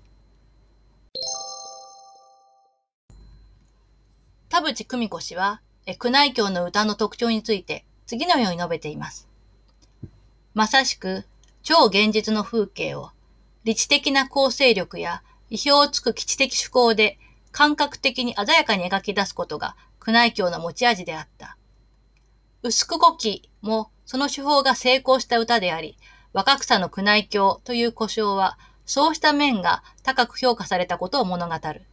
[4.50, 9.28] 田淵久美子氏は、え宮内教の歌の特徴について次のように述べています。
[10.56, 11.26] まさしく、
[11.62, 13.12] 超現実の風景を、
[13.64, 17.18] 理知的な構成力や意表をつく基地的趣向で
[17.52, 21.58] 感覚的に鮮やかに描き出すことが宮内教の持ち味であった。
[22.62, 25.96] 薄く語気もその手法が成功した歌であり、
[26.34, 31.84] 若草の宮内教という故障は、そうした面が高く評価されたことを物語る。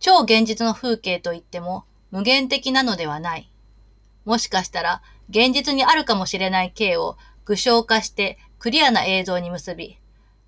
[0.00, 3.52] 超現実の風景といっても、無限的なのではない。
[4.24, 9.98] もしかしたら、現実にあるかもしれない形を具象化してクリアな映像に結び、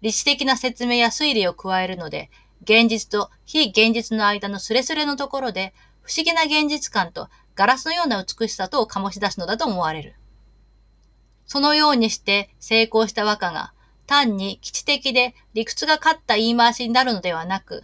[0.00, 2.30] 理知的な説明や推理を加えるので、
[2.62, 10.14] 現実と非現実の間のスレスレのところで、不思議な現実感とガラスのような美しさとを醸し出すのだと思われる。
[11.48, 13.72] そのようにして成功した和歌が、
[14.06, 17.82] 単に基地的で理屈が勝った言い回しになるのではなく、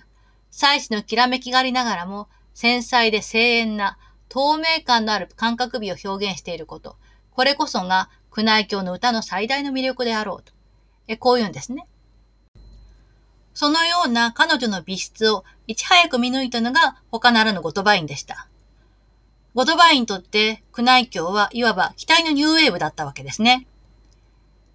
[0.53, 6.95] 祭祀のきらめきがありながらも、繊細で静遠な透明感のある感覚美を表現していること。
[7.33, 10.53] これこそが宮内教の歌の最大の魅力であろうと。
[11.09, 11.87] えこう言うんですね。
[13.55, 18.49] そのような彼女の美質をいち早く見抜いたのが他ならぬゴトバインでした。
[19.55, 23.67] ゴトバインにとって宮内教はいわば期待のニューウェーブだったわけですね。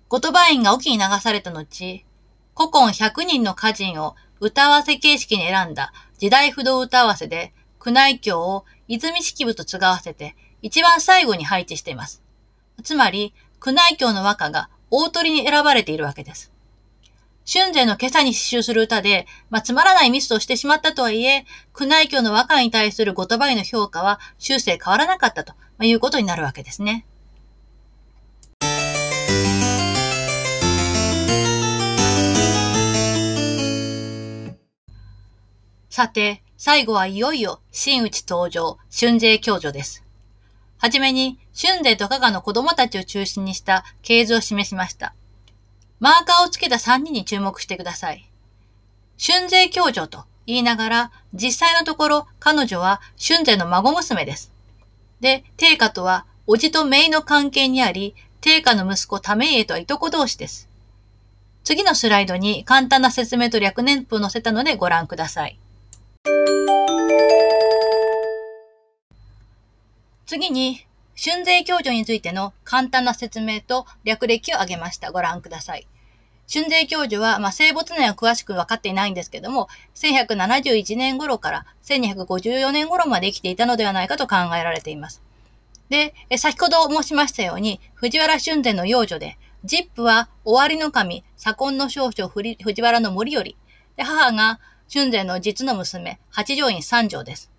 [0.10, 2.06] ゴトバインが沖に流された後、
[2.56, 7.54] 古今100人の歌人を歌わせ形式に選んだ時代不動歌合わせで
[7.84, 12.22] 宮内教を泉式部と継がわせて一番最後に配置しています。
[12.84, 13.34] つまり、
[13.66, 16.52] 宮内教の和歌が大鳥に選ばれているわけです。
[17.52, 21.46] 春勢の今朝に刺繍する歌で、まあ、つまらないミスをしてしまったとはいえ、
[21.80, 27.08] 宮内教の和歌に対する言葉への評価は終生変わらなかったということになるわけですね。
[35.90, 40.05] さて、最後はいよいよ真打ち登場、春税教女です。
[40.86, 45.16] はじめに、春税と加賀の子供たちを中心にした系図を示しました。
[46.00, 48.30] マーカーをつけた3人に注目してください。
[49.20, 54.52] 春税教女と言いながら、実際のところ彼女は春税の孫娘です。
[55.22, 60.70] で、定家とは、叔父と姪の関係にあり、定家の息子為家とはいとこ同士です。
[61.64, 65.58] 次のスライドに簡単な説明と略年譜を載せたのでご覧ください。
[70.26, 70.86] 次に、
[71.22, 75.12] 春税教助についての簡単な説明と略歴を挙げました。
[75.12, 75.88] ご覧ください。
[76.52, 85.22] 春税教授は、まあ、生物年は詳しく分かっていないんですけども、1171年頃から1254年頃まで生きていたのではないかと考えられています。
[85.90, 93.56] で、先ほど申しましたように、藤原春税の幼女で、ジップは終わりの神、左近の少女藤原の森より、
[93.96, 94.60] で母が
[94.92, 97.52] 春税の実の娘、八条院三条です。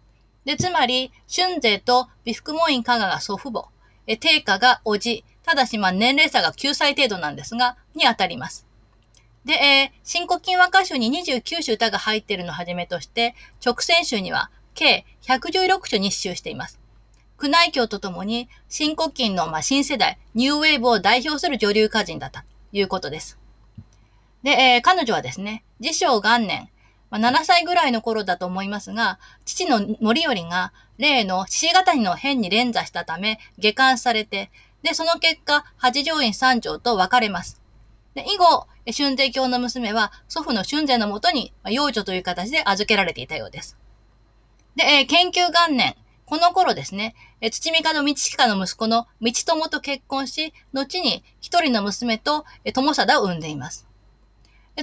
[0.46, 3.68] で、つまり、春税と美福門院加賀が祖父母、
[4.06, 8.64] え定家が叔父、ただしまあ年齢差が9歳程度なんですが、に当たります。
[9.44, 13.34] で、えー、新古今和歌集に29首歌が入っているのをはじめとして、
[13.64, 16.78] 直線集には計116首日集しています。
[17.42, 23.36] 宮内教とともに、新古今の、ま、新世代、ニューウェーブを代表する女流歌人だったということです。
[24.44, 26.68] で、えー、彼女はですね、自称元年、
[27.10, 34.50] まあ、7歳ぐらいの頃だと思いますが、父の森頼が例の獅子語りの変に連座したため、下官されて、
[34.82, 37.60] で、その結果、八条院三条と別れます。
[38.14, 43.76] で、以後、春税教の娘は祖父の春税のもとに、幼女という形で預けられていたようです。
[44.76, 45.96] で、えー、研究元年、
[46.26, 52.44] この頃ですね、え土見門道親の息子の道友と結婚し、後に一人の娘と
[52.74, 53.86] 友貞を産んでいます。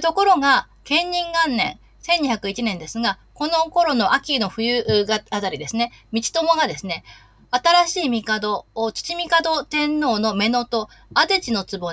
[0.00, 7.02] ところが、建仁元年、1201年ですが、この頃の秋の冬があたりですね、道友がですね、
[7.50, 11.90] 新しい帝を、土見門天皇の目のと、アデチの局を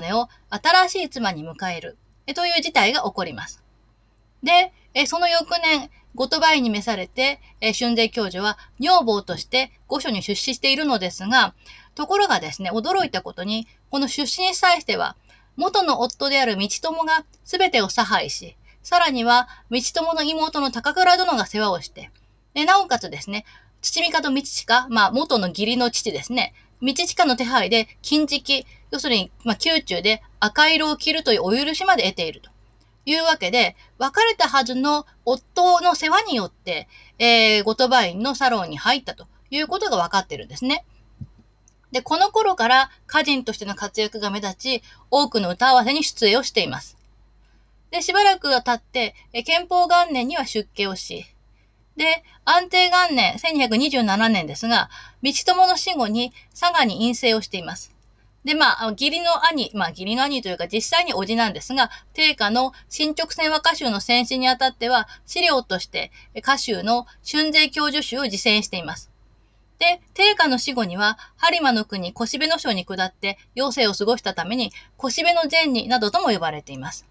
[0.50, 1.98] 新しい妻に迎える、
[2.36, 3.64] という事態が起こります。
[4.44, 4.74] で、
[5.06, 7.40] その翌年、後鳥羽に召されて、
[7.80, 11.54] 春税教授は女房として御所に出資しているのですが、
[11.96, 15.16] ところがですね、驚いたことに、この出資に際しては、
[15.56, 22.12] 元の夫である道友が全てを差配し、さらには、道友の妹の高倉殿が世話をして、
[22.54, 23.46] でなおかつですね、
[23.82, 26.54] 土見方道近、まあ、元の義理の父ですね。
[26.82, 32.50] 道近の手配で金色、要するに、まあ、宮中で赤色を着るというお許しまで得ていると
[33.06, 36.88] いうわけで、別れたはずの夫の世話によって、
[37.20, 40.86] えー、ゴトバインのサロンに入ったということが分かってるんですね。
[41.92, 46.98] で、この頃から歌人としての活躍が目立ち、多くの歌合わせに出演をしています。
[47.92, 51.26] で、しばらくが経って、憲法元年には出家をし、
[51.98, 54.90] で、安定元年、1227年ですが、
[55.22, 57.94] 道友の死後に佐賀に陰性をしています。
[58.46, 69.12] で、まあ、義理の兄、まあ、義理の兄というか実際に叔父なんですが、定家の新直線和歌集の戦死にあたっては、資料として歌集の春税教授集を実践しています。
[69.78, 77.11] で、定家の死後には、播磨の国小部の省に下って余生を過ごしたために、小部の善になどとも呼ばれています。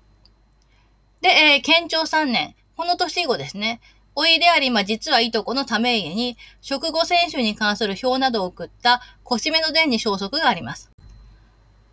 [1.21, 3.81] で、えー、県庁3年、この年以後ですね、
[4.15, 10.91] おいであり、ま、実はいとこのため家に、食後選手に関する表などを送った腰目の伝に消息があります。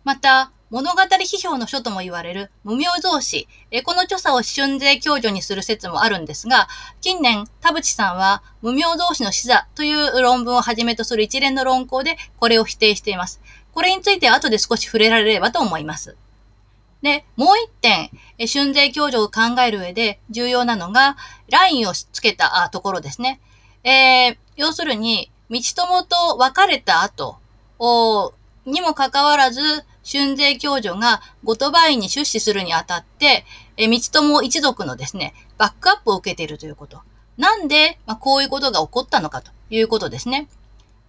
[0.04, 3.48] また、物語批評の書とも言われる無名造詞、
[3.84, 6.68] この著作を春税教授にする説もあるんですが、
[7.00, 13.40] 近年、田淵さんは無名造詞の死座という論文をはじめとする一連の論考でこれを否定しています。
[13.72, 16.16] これについては後で少し触れられればと思います。
[17.02, 18.10] で、もう一点、
[18.52, 21.16] 春税教授を考える上で重要なのが、
[21.50, 23.40] ラインをつけたところですね。
[23.84, 27.38] えー、要するに、道友と別れた後
[28.66, 29.60] にもかかわらず、
[30.10, 33.44] 春税教授がゴトバインに出資するにあたって、
[33.76, 37.00] え道友一族のですね、バックアップを受けているということ。
[37.36, 40.48] なんで、まあ、こういうことが起こったのかということですね。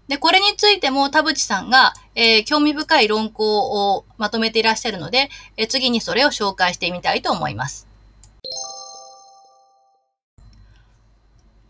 [0.09, 7.87] で、これについても田淵さんが、えー、興味深い論考をまとめていらっしゃるので、えー、次にそれを紹介してみたいと思います。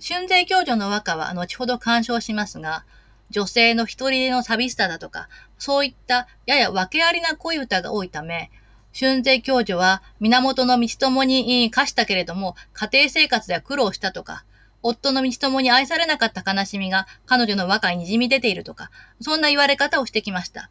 [0.02, 2.86] 春税教授の和歌は後ほど鑑賞しますが、
[3.30, 5.28] 女性の一人の寂しさだとか、
[5.58, 8.52] そういったやや訳ありな恋歌が多いため、
[8.98, 14.46] 春税教授は源の道友に課したけれども、家庭生活では苦労したとか、
[14.82, 20.70] 夫の道友に愛されなかった悲しみが彼女の和歌に滲み出ているとか、そんな言われ方をしてきました。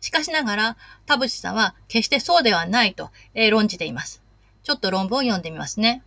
[0.00, 4.22] しかしながら、田淵さんは決してそうではないと、えー、論じています。
[4.62, 6.02] ちょっと論文を読んでみますね。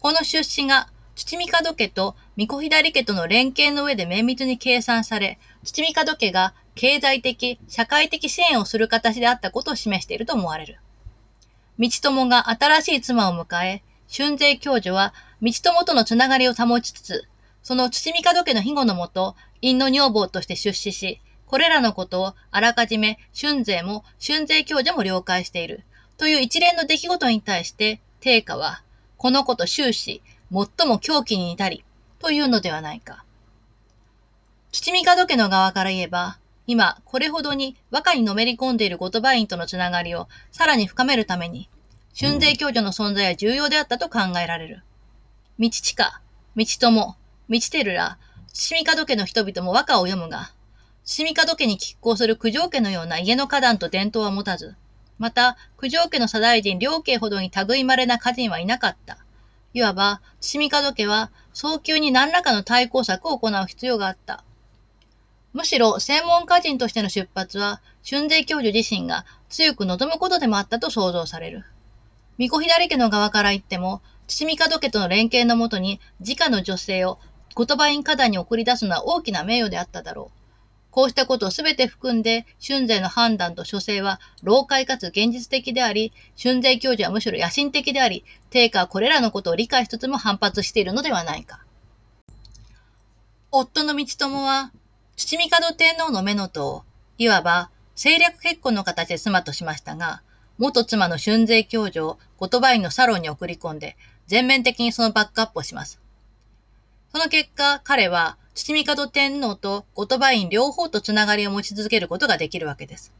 [0.00, 10.78] この出資が土見門家と巫女左家との連携の上で綿密に計算され、土見門家が経済的、社会的支援をする形であったことを示していると思われる。
[11.78, 13.82] 道友が新しい妻を迎え、
[14.12, 17.28] 春税教女は道友とのつながりを保ちつつ、
[17.62, 25.84] その土見門家の庇護のもと、陰の女房として出資し、これらのことをあらかじめ春税も春税教女も了解している。
[26.16, 28.82] という一連の出来事に対して、定価は、
[29.16, 30.22] このこと終始、
[30.52, 31.84] 最も狂気に至り、
[32.18, 33.24] というのではないか。
[34.72, 41.68] 土見門家の側から言えば、今、これほどに和歌にのめり込んでいる言葉員とのつながりをさらに深めるために、
[42.18, 44.82] 春税教女の存在は重要であったと考えられる。
[45.56, 46.20] 道地下、
[46.56, 47.16] 道友、
[47.48, 48.18] 道てるら、
[48.52, 50.50] 土見門家の人々も和歌を読むが、
[51.04, 54.74] 土見門家に拮抗する九条家のような家の花壇と伝統は持たず、
[55.18, 59.18] また、九条家の左大臣両家ほどに類稀な家人はいなかった。
[59.74, 64.42] いわば、土見門家は早急に何らかの対抗策を行う必要があった。
[65.52, 71.64] むしろ専門家人としての出発は、春税教授自身が強く望むことでもあったと想像される。
[72.38, 77.18] 巫女左家の側から言っても、土見門家との連携のもとに、直の女性を
[77.56, 80.38] 言葉院花壇に送り出すのは大きな名誉であっただろう。
[80.90, 91.64] こうしたことをすべて含んで、春税の判断と諸生は、老快かつ現実的であり、春税教授はむしろ野心的であり、定価はこれらのことを理解しつつも反発しているのではないか。
[93.50, 94.72] 夫の道友は、
[95.16, 96.84] 土見門天皇の目のとを、
[97.18, 100.22] いわば政略結婚の形で妻としましたが、
[100.58, 103.96] 元妻の春税教授を言葉院のサロンに送り込んで、
[104.26, 106.00] 全面的にそのバックアップをします。
[107.12, 113.12] その結果、彼は、土見門天皇と言葉院両方とつながりを持ち続けることができるわけです。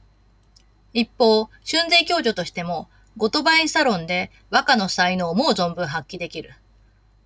[0.92, 6.54] 一方、春税教授としても、言葉院サロンで和歌の才能をもう存分発揮できる。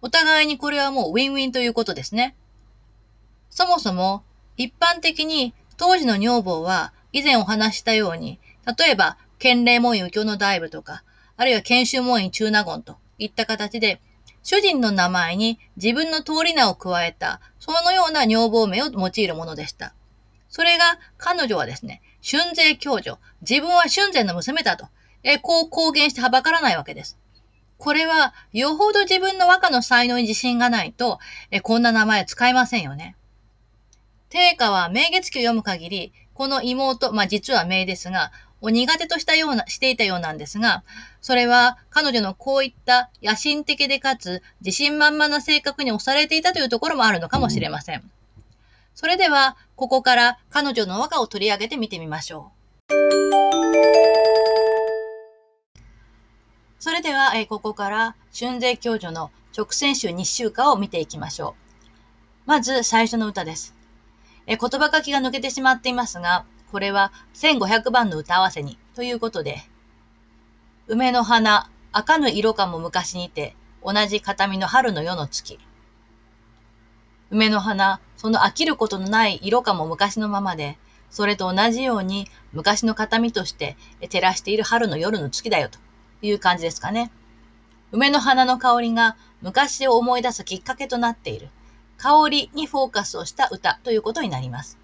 [0.03, 2.35] お互いにこれはもうウィンウィンということですね。
[3.51, 4.23] そもそも、
[4.57, 8.39] 一般的に当時の女房は以前お話したように、
[8.79, 11.05] 例えば、県令門院右京の大部とか、
[11.37, 14.01] あるいは研修門院中納言といった形で、
[14.43, 19.95] 主人の名前に自分の通り名を加えた、そのような女房名を用いるものでした。
[20.49, 24.89] それが、彼女はですね、春税教女、自分は春税の娘だと、
[25.23, 27.19] えこう公言してはばからないわけです。
[27.77, 31.19] これは、よほど自分の和歌の才能に自信がないと、
[31.51, 33.17] えこんな名前使えませんよね。
[34.31, 40.83] 定家は明月記を読む限り、この妹、まあ実は名ですが、を苦手としたような、していたようなんですが、
[41.21, 48.11] それは彼女のこういった野心的でかつ自信満々な性格に押されていたというところもあるのかもしれません。
[48.95, 52.59] それでは、ここから彼女の和歌を取り上げてみてみましょう。
[56.81, 61.55] それでは、えここから春税教授の直線集日週歌を見ていきましょ
[62.47, 62.49] う。
[62.49, 63.75] まず最初の歌です。
[64.47, 69.63] え言葉書きが抜けてしまっていますが、これは1500番の歌合わせにということで、
[70.87, 75.59] 梅の花、赤ぬ色かも昔にて、同じ形見の春の夜の月。
[77.31, 80.79] 梅の花、その飽きることのない色かも昔のままで、
[81.11, 85.79] それと同じように昔の形見として照らしている春の夜の月だよと
[86.21, 87.11] いう感じですかね。
[87.93, 91.49] 梅の花の香りが昔を思い出すきっかけとなっている。
[91.97, 94.79] 香りにフォーカスをした歌ということになります。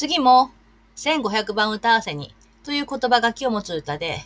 [0.00, 0.50] 次も、
[0.96, 2.34] 1500番歌わせに
[2.64, 4.20] という言葉書きを持つ歌で、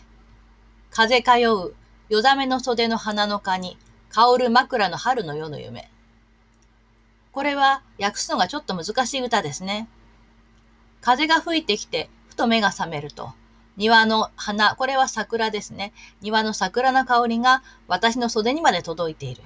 [0.93, 1.75] 風通う、
[2.09, 3.77] 夜ざめの袖の花の蚊に、
[4.09, 5.91] 香る枕の春の夜の夢。
[7.33, 9.89] これは訳すのがちょっと難しい歌ですね。
[11.01, 13.33] 風が吹いてきて、ふと目が覚めると、
[13.77, 15.93] 庭の花、これは桜ですね。
[16.21, 19.43] 庭の桜の香りが私の袖にまで届いている。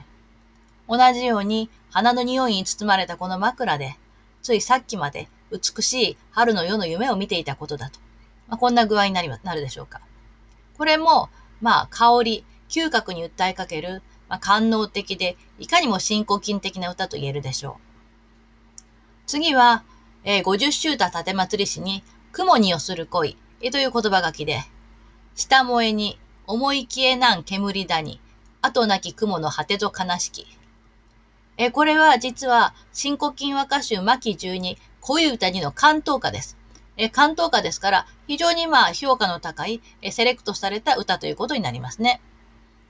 [0.90, 3.96] 同じように花の匂いに包まれたこの枕で、
[4.42, 8.00] ついさっきまで美しい春の夜の夢を見ていたことだと。
[8.48, 10.00] まあ、こんな具合になりなるでしょうか。
[10.76, 11.28] これも、
[11.60, 17.88] まあ、香り、嗅覚に訴えかける、まあ、官能的で、いかにも信仰金的な歌と言えるでしょう。
[19.26, 19.84] 次は、
[20.24, 24.62] えー、50周太立祭り詩に、雲に寄する恋、えという言葉書きで、
[25.34, 28.20] 下萌えに、思い消えなん煙だに、
[28.62, 30.46] 後なき雲の果てぞ悲しき。
[31.56, 36.56] えこれは実は、新古今和歌集巻十二恋歌にの関東歌です。
[36.96, 42.20] え関東歌ですから、非常にまあ評価の高いえセレクトされた歌ということになりますね。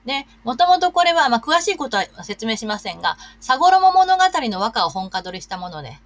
[0.06, 5.98] で、もともとこれは、まあ、詳しいことは説明しませんが、サゴロモ物語の和歌を本家取りしたもので、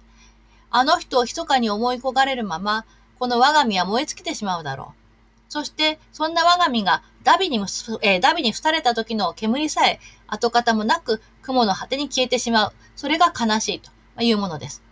[0.69, 2.85] あの人を密かに思い焦がれるまま、
[3.17, 5.03] この我が身は燃え尽きてしまうだろう。
[5.47, 7.67] そして、そんな我が身がダビにも、
[8.01, 12.73] えー、ダビに吹たれた時の煙さえ跡形もなく雲の果てに消えてしまう。
[12.95, 13.91] それが悲しいと
[14.21, 14.83] いうものです。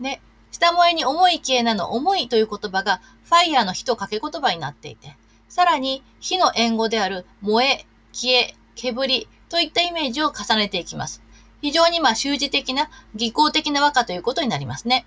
[0.00, 5.16] で、下燃えに重い消えなの重いという言葉がファイヤーの火と掛け言葉になっていて、
[5.48, 11.22] さらに火の援護である燃え、消え、煙といったイメージを重ねていきます。
[11.60, 15.06] 非常にまあ習字的な、技巧的な和歌ということになりますね。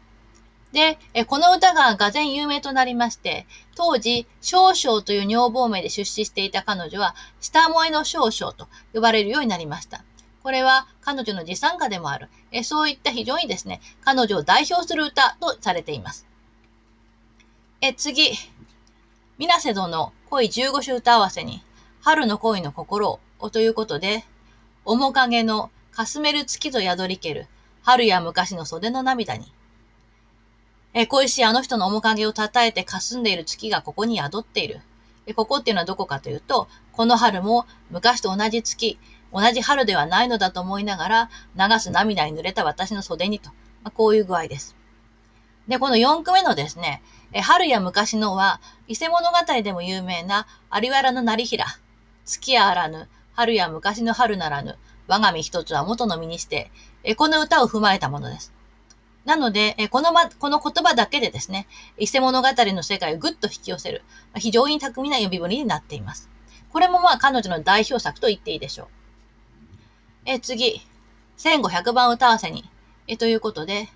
[0.71, 10.03] で、この歌が俄然有名となりまして、当時、少々という女房名で出資していた彼女は、下萌えの少々と呼ばれるようになりました。
[10.43, 12.29] これは彼女の持参歌でもある。
[12.52, 16.28] えそういった非常にですね、彼女を代表する歌とされています。
[17.82, 18.32] え次、
[19.38, 21.64] 水瀬殿恋十五首歌合わせに、
[22.02, 24.26] 春の恋の心をということで、
[24.86, 27.47] 面影のかすめる月と宿りける、
[27.84, 29.52] 春や昔の袖の涙に、
[30.93, 34.82] え、恋しいあの人の面影を叩えて霞んでいる月がここに宿っている。
[35.36, 38.99] ここっていうのはどこかというと、この春も昔と同じ月、
[39.34, 43.49] 同じ春ではないのだと思いながら、流す涙に濡れた私の袖にと。
[43.84, 44.75] まあ、こういう具合です。
[45.67, 47.01] で、この4句目のですね、
[47.34, 51.65] え春や昔のは、伊勢物語でも有名な有原の成平、
[52.25, 54.77] 月やあらぬ、春や昔の春ならぬ、
[55.07, 56.71] 我が身一つは元の身にして、
[57.03, 58.53] えこの歌を踏まえたものです。
[59.23, 61.67] なので、えこのま、この言葉だけでですね、
[61.97, 64.03] 伊勢物語の世界をぐっと引き寄せる、
[64.36, 66.29] 非常に巧みな呼び振りになっています。
[66.71, 68.88] これもまあ彼女の代表作と言っていいでしょう。
[70.24, 70.82] え次、
[71.38, 72.69] 1500番歌わせに、
[73.07, 73.89] えということで、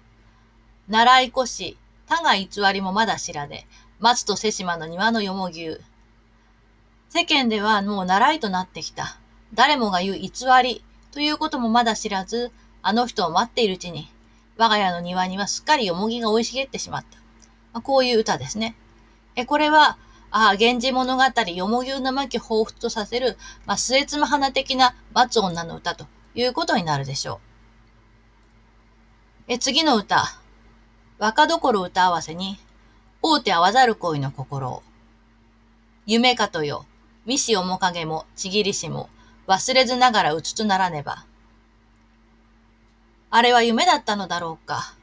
[0.88, 3.68] 習い越し、他が偽りもまだ知らで、
[4.00, 5.82] 松と瀬島の庭のよもぎゅう。
[7.10, 9.20] 世間ではもう習いとなってきた。
[9.54, 10.32] 誰もが言う偽
[10.64, 10.84] り。
[11.12, 12.52] ということもまだ知らず、
[12.82, 14.12] あの人を待っているうちに、
[14.58, 17.20] 我が家の庭にはすっかりよもぎが生い茂ってしまった。
[17.72, 18.76] まあ、こういう歌ですね。
[19.36, 19.98] え、これは、
[20.32, 26.08] ああ源氏物語、よもぎゅうの巻き彷彿とさせる、まあ、末妻花的な松女の歌と。
[26.36, 27.40] いうことになるでしょう。
[29.48, 30.26] え、次の歌。
[31.18, 32.60] 若どころ歌合わせに、
[33.22, 34.84] 大手合わざる恋の心を。
[36.06, 36.86] 夢かとよ、
[37.26, 39.10] 見し面影も、ちぎりしも、
[39.48, 41.26] 忘れずながらうつつならねば。
[43.32, 44.96] あれは夢だったのだろうか。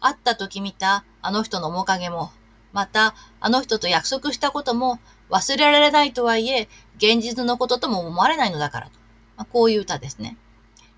[0.00, 2.30] 会った時見たあの人の面影も、
[2.72, 4.98] またあの人と約束したことも
[5.30, 8.92] 忘れられないとはいえ、現実のこととも思われないのだからと。
[9.36, 10.36] まあ、こういう歌ですね。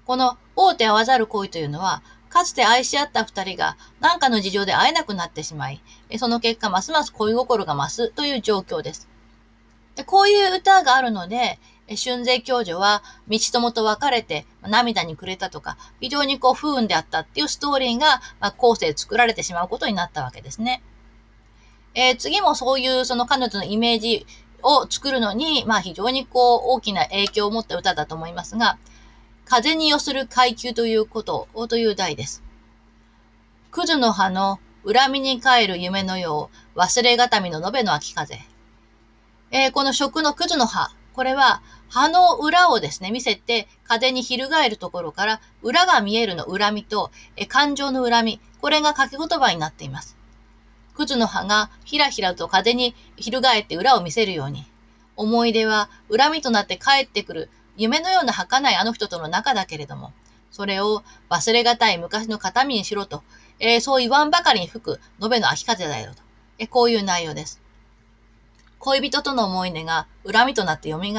[0.07, 5.80] この大手合わざる恋というのは、かつて愛し合った二人が何かの事情で会えなくなってしまい、
[6.18, 9.09] その結果ますます恋心が増すという状況です。
[9.94, 20.82] でこういう歌があるので、春税教女は道友と別れて涙にくれたとか、非常にこう不運であったっていうストーリーが、まあ、後世作られてしまうことになったわけですね。
[21.94, 24.26] えー、次もそういうその彼女のイメージ
[24.62, 28.78] を作るのに、まあ非常にこう大きな影響を持った歌だと思いますが、
[29.45, 32.42] 風に寄する階級ということをという題です。
[33.70, 38.38] クズの葉の恨みに帰る夢のよう、忘れがたみの延べの秋風。
[39.51, 50.16] えー、この食のクズの葉、これは葉の裏をですね、見せて風に翻るところから裏が見えるの恨みとえ感情の恨み、これが掛け言葉になっています。
[50.95, 54.64] クズの葉がひらひらと風に翻って裏を見せるように、
[55.16, 60.12] 思い出は恨みとなって帰ってくる夢のような儚いあの人との仲だけれども、
[60.50, 63.22] それを忘れがたい昔の形見にしろと、
[63.58, 66.22] えー、そう言わんばかりに吹く延べの秋風だよと、
[66.58, 67.60] えー、こういう内容です。
[68.78, 71.12] 恋人との思い出が恨みとなって蘇る。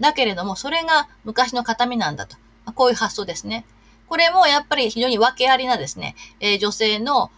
[0.00, 2.36] だけれども、それが昔の形見なんだと。
[2.74, 3.64] こういう発想ですね。
[4.06, 7.30] これもやっぱり非常に訳ありなですね、えー、女性の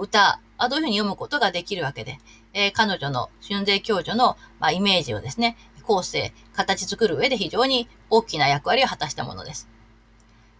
[0.00, 2.18] 歌、どういうふうに読むことができるわけで、
[2.52, 5.56] えー、彼女の春税教女の、まあ、イメージをですね、
[5.90, 9.68] 構成、形作る上で非常に大きな役割を果たしたものです。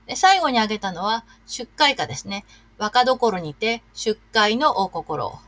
[0.08, 2.44] で最後に挙げたのは、出会歌ですね。
[2.78, 5.38] 若どころにて出会の大心を。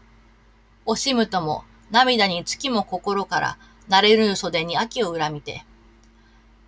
[0.86, 3.58] 惜しむとも涙に月も心から、
[3.88, 5.64] 慣れる袖に秋を恨みて。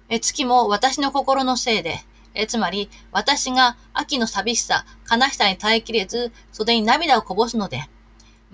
[0.09, 2.01] え月も私の心のせいで、
[2.35, 7.89] えつまり、私が秋の寂しさ、悲しさに耐えきれず、袖に涙をこぼすので、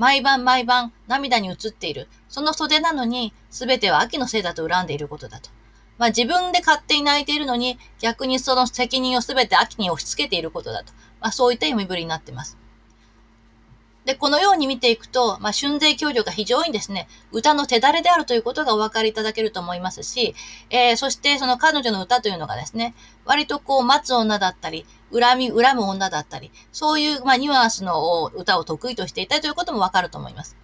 [0.01, 2.09] 毎晩毎晩涙に映っている。
[2.31, 5.51] その袖なのに、すべては秋のせいだと恨んでいることだと。
[5.99, 10.95] まあ自分で勝手に泣いているのに、逆にその責任をすべて秋に押し付けていることだと。
[11.21, 12.57] まあそういった読みぶりになっています。
[14.07, 20.35] で、このように見ていくと、まあ、春税教授が非常にですね、歌の手だれであるということがお分かりいただけると思いますし、
[20.71, 22.95] えー、そしてその彼女の歌というのがですね、
[23.27, 30.57] 割とこう、待つ女だったり、恨み、恨む女だったり、そういう、まあ、ニュアンスの歌を得意としていたということもわかると思います。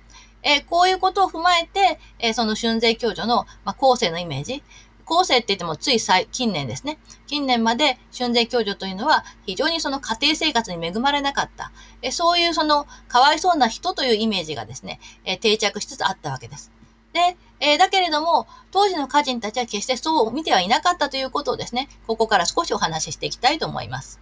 [0.43, 4.63] えー、こういうことを踏まえて、えー、その春税教女の、まあ、後世のイメージ、
[5.07, 6.99] 後世って言ってもつい最、近年ですね。
[7.29, 11.71] 近年まで春税教女というのは非常にその家庭生活に恵まれなかった。
[12.03, 16.73] えそういうそのかわいそうな人というイメージがですね、え定着しつつあったわけです。
[17.13, 24.21] で、え、だけれども、当時の歌人たちは決してそう見てはいなかったということをですね、ここから少しお話ししていきたいと思います。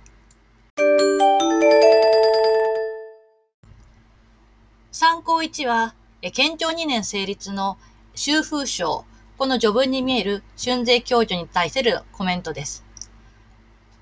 [4.97, 7.79] 参考1は、え県庁2年成立の
[8.14, 9.05] 修風省、
[9.37, 12.85] この序文に見える春税教授に対するコメントです。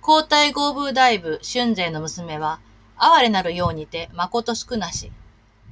[0.03, 2.61] 皇太合部大部春税の娘は、
[2.99, 5.11] 哀れなるようにて誠少なし。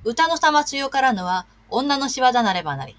[0.04, 2.96] 歌の様強からぬは女の仕業なればなり。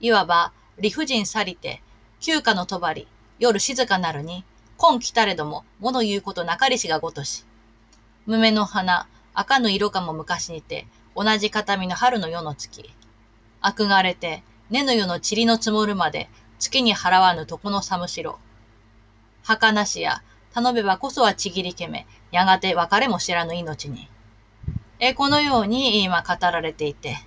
[0.00, 1.82] いわば、理不尽去りて、
[2.18, 3.06] 休暇の帳り、
[3.38, 4.44] 夜静かなるに、
[4.76, 7.44] 今来たれども、物言うことなかりしがごとし。
[8.26, 12.90] 梅の花、赤の色かも昔にて、同じ形見の春の夜の月。
[13.60, 18.38] 悪がれて、根の世の塵の積もるまで、月に払わぬ床の寒しろ。
[19.42, 20.22] 儚しや、
[20.52, 24.08] 頼めばこそはちぎりけめ、やがて別れも知らぬ命に。
[24.98, 27.18] えこのように今語られていて、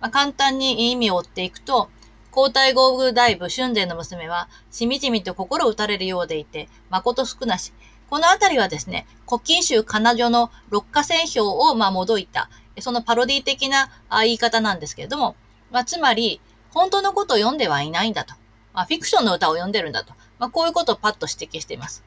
[0.00, 1.88] まあ、簡単に意味を追っていくと、
[2.36, 7.72] 皇太合宮大部春殿の娘は、しみじみと心打たれるようでいて、誠少なし。
[8.10, 13.90] このあたりはですね、古今集彼女の六花戦表を、まあ、戻いた、そのパロディ的な
[14.22, 15.34] 言い方なんですけれども、
[15.70, 16.42] まあ、つまり、
[16.74, 18.34] 本当のことを読んではいないんだと。
[18.74, 20.12] まあ、フィクションの歌を読んでるんだと。
[20.38, 22.04] まあ、こういうことをパッと指摘しています。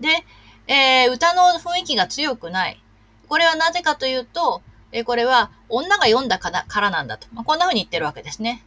[0.00, 0.26] で、
[0.66, 2.78] えー、歌の雰囲気が強くない。
[3.26, 4.60] これはなぜかというと、
[4.92, 7.26] えー、これは女が読んだからなんだと。
[7.32, 8.62] まあ、こんな風に言ってるわけですね。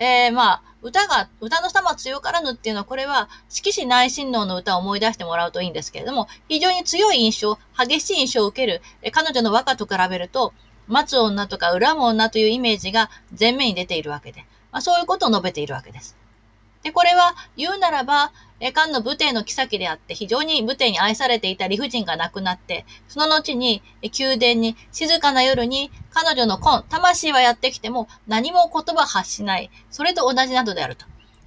[0.00, 10.54] えー、まあ、歌が、歌の様強からぬっていうのは、これは、色紙内親王の歌を思い出してもらうといいんですけれども、非常に強い印象、激しい印象を受ける、え彼女の和歌と比べると、
[10.88, 16.16] 待つ女とか恨む女というイメージが前面に出ているわけで、まあ、そういうことを述べているわけです。
[16.82, 23.82] で、これは言うならば、え漢の武帝の妃であって、非常に武帝に愛されていた理不尽が亡くなって、その後に、
[24.18, 29.70] 宮殿に、静かな夜に、彼女の根、魂はやってきても、何も言葉発しない。
[29.90, 31.06] それと同じなどであると。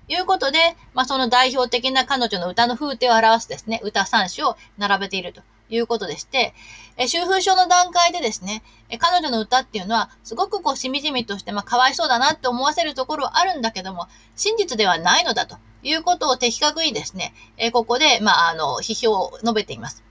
[0.09, 6.53] いうことで、まあ、その代表的な彼女の歌の風景を表すですね、歌三種を並べているということでして、
[6.97, 20.04] え修風書の段階でですね、え彼女の歌っていうのは、すごくこう、しみじみとして、まあ、かわいそうだなって思わせるところはあるんだけども、真実ではないのだということを的確にですね、えここで、まあ、あの、批評を述べています。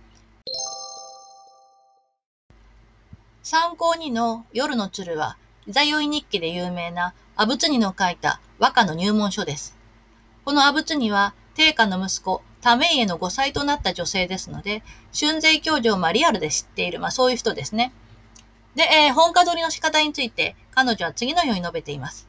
[3.42, 9.76] 参考2の夜の鶴は、いざ酔い日記で有名な阿仏にの書いた和歌の入門書です。
[10.44, 14.82] この阿仏には、定家の息子、多名への5歳となった女性ですので、
[15.18, 17.92] 春税教授をまリアルで知っている、まあそういう人ですね。
[18.74, 22.28] で、えー、本家取りの仕方について、彼女は次のように述べています。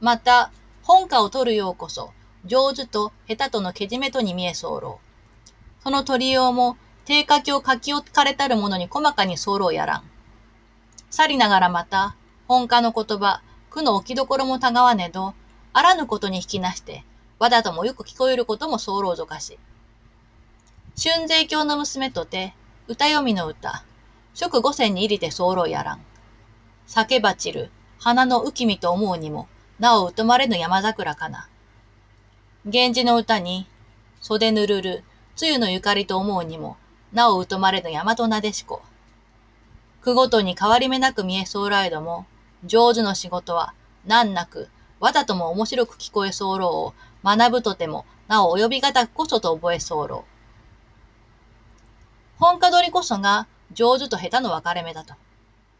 [0.00, 0.50] また、
[0.82, 2.12] 本家を取るようこそ、
[2.46, 4.98] 上手と下手とのけじめとに見え候。
[5.82, 10.10] その取りようも、低下境書き置かれたるものに細かに候やらん。
[11.10, 12.16] 去りながらまた、
[12.48, 15.34] 本家の言葉、苦の置きどころもたがわねど、
[15.72, 17.04] あらぬことに引きなして、
[17.38, 19.58] わだともよく聞こえることも候ぞかし。
[21.02, 22.54] 春税教の娘とて、
[22.88, 23.84] 歌読みの歌、
[24.34, 26.00] 食五千に入りて候やらん。
[26.86, 29.46] 酒ばちる、花の浮きみと思うにも、
[29.78, 31.49] なお疎まれぬ山桜かな。
[32.66, 33.66] 源氏の歌に、
[34.20, 35.04] 袖ぬるる、
[35.40, 36.76] 梅雨のゆかりと思うにも、
[37.10, 38.82] なお疎まれぬ山となでしこ。
[40.02, 42.26] 句ごとに変わり目なく見えそうらえども、
[42.66, 43.72] 上手の仕事は、
[44.04, 44.68] 難なく、
[44.98, 46.92] わざとも面白く聞こえ候を、
[47.24, 50.26] 学ぶとても、なお及びがたくこそと覚え候。
[52.38, 55.14] 本家取りこそが上手と下手の分かれ目だと。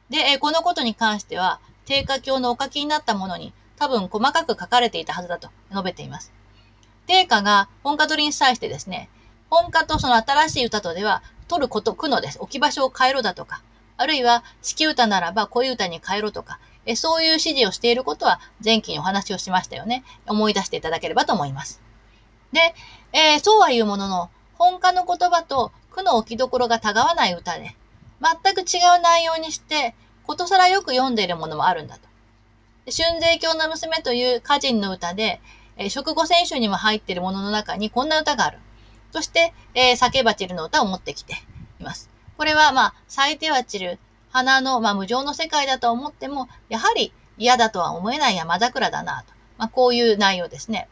[0.09, 6.33] で、このことに関しては、定家教のお書きになったものに多分細かく書かれていたはずだと述べています。
[7.11, 9.09] 定家が本家取りに際してですね、
[9.51, 12.39] 本家とその新しい歌とでは、取ること、苦のです。
[12.41, 13.63] 置き場所を変えろだとか、
[13.97, 20.05] あるいは、式歌ならば恋歌に変えろとか、えそういう指示をしていることは前期にお話をしましたよね。
[20.29, 21.83] 思い出していただければと思います。
[22.53, 22.61] で、
[23.13, 27.75] えー、そうは言うものの、本家の言葉と苦の置きどころがたがわない歌で、
[28.23, 29.97] 全く違う内容にして、
[30.29, 32.03] ことさらよく読んでいるものもあるんだと。
[32.87, 35.41] 春税教の娘という歌人の歌で、
[35.81, 38.59] え、食後選手にも入っているものの中にこんな歌がある。
[39.13, 41.33] そして、えー、酒ばちるの歌を持ってきて
[41.81, 42.11] います。
[42.37, 43.99] これは、まあ、咲いては散る、
[44.31, 49.33] 花の、まあ、無常の世界だと思っても、やはり嫌だとは思えない山桜だなと。
[49.57, 50.87] まあ、こういう内容ですね。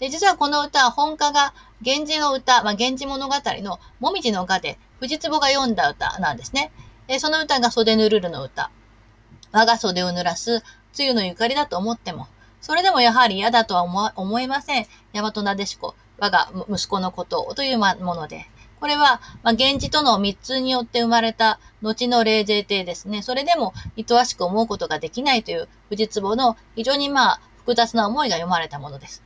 [0.00, 6.72] で、実はこの歌は本家が源氏の歌、まあ、源氏物語のもみじの歌で藤壺が読んだ歌なんですね。
[7.06, 8.70] でその歌が袖ぬるるの歌。
[9.52, 10.64] 我が袖を濡らす
[10.98, 12.26] 梅雨のゆかりだと思っても、
[12.64, 13.82] それでもやはり嫌だとは
[14.16, 14.86] 思えません。
[15.12, 18.46] 大和なでしこ、我が息子のことをというもので。
[18.80, 23.20] これは、まあ、源氏との密通によって生まれた後の霊税帝ですね。
[23.20, 29.22] それでも、愛おしく思うことができないという藤壺の非常にまあ、複雑な思いが読まれたものです。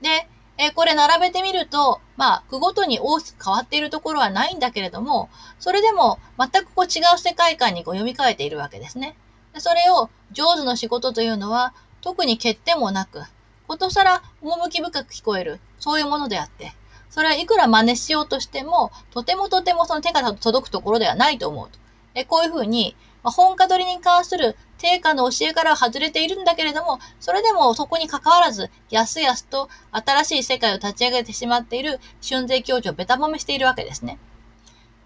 [0.00, 0.28] で、
[0.58, 9.14] え、これ並べてみると、まあ、句ごとに大きく変わっているところはないんだけれども、それでも全くこう違う世界観にこう読み替えているわけですね。
[9.54, 13.22] でそれを上手の仕事というのは、特に欠点もなく、
[13.66, 16.74] ことさら趣深く聞こえる、そういうものであって、
[17.08, 21.78] それはいくら真似しようとしても、とてもとてもその手が届くところではないと思うと。
[22.14, 34.18] えこういうふうに、ま、本家取りに関する定価の教えからは外れているんだけれども、それでもそこに関わらず、やすやすと新しい世界を立ち上げてしまっている春税教授をべた褒めしているわけですね。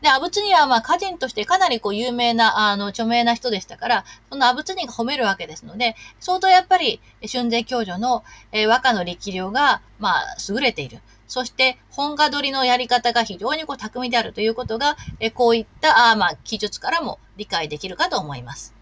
[0.07, 8.23] で、阿仏にはまあ歌人としてかなりこう有名な、あの、著名な人でしたから、その阿仏にが褒めるわけですので、相当やっぱり春税教授の、
[8.53, 11.01] え、和歌の力量が、まあ、優れている。
[11.27, 18.77] そして、本家取りのやり方が非常にこう巧みであるということが、え、こういった、あまあ、記述からも理解できるかと思います。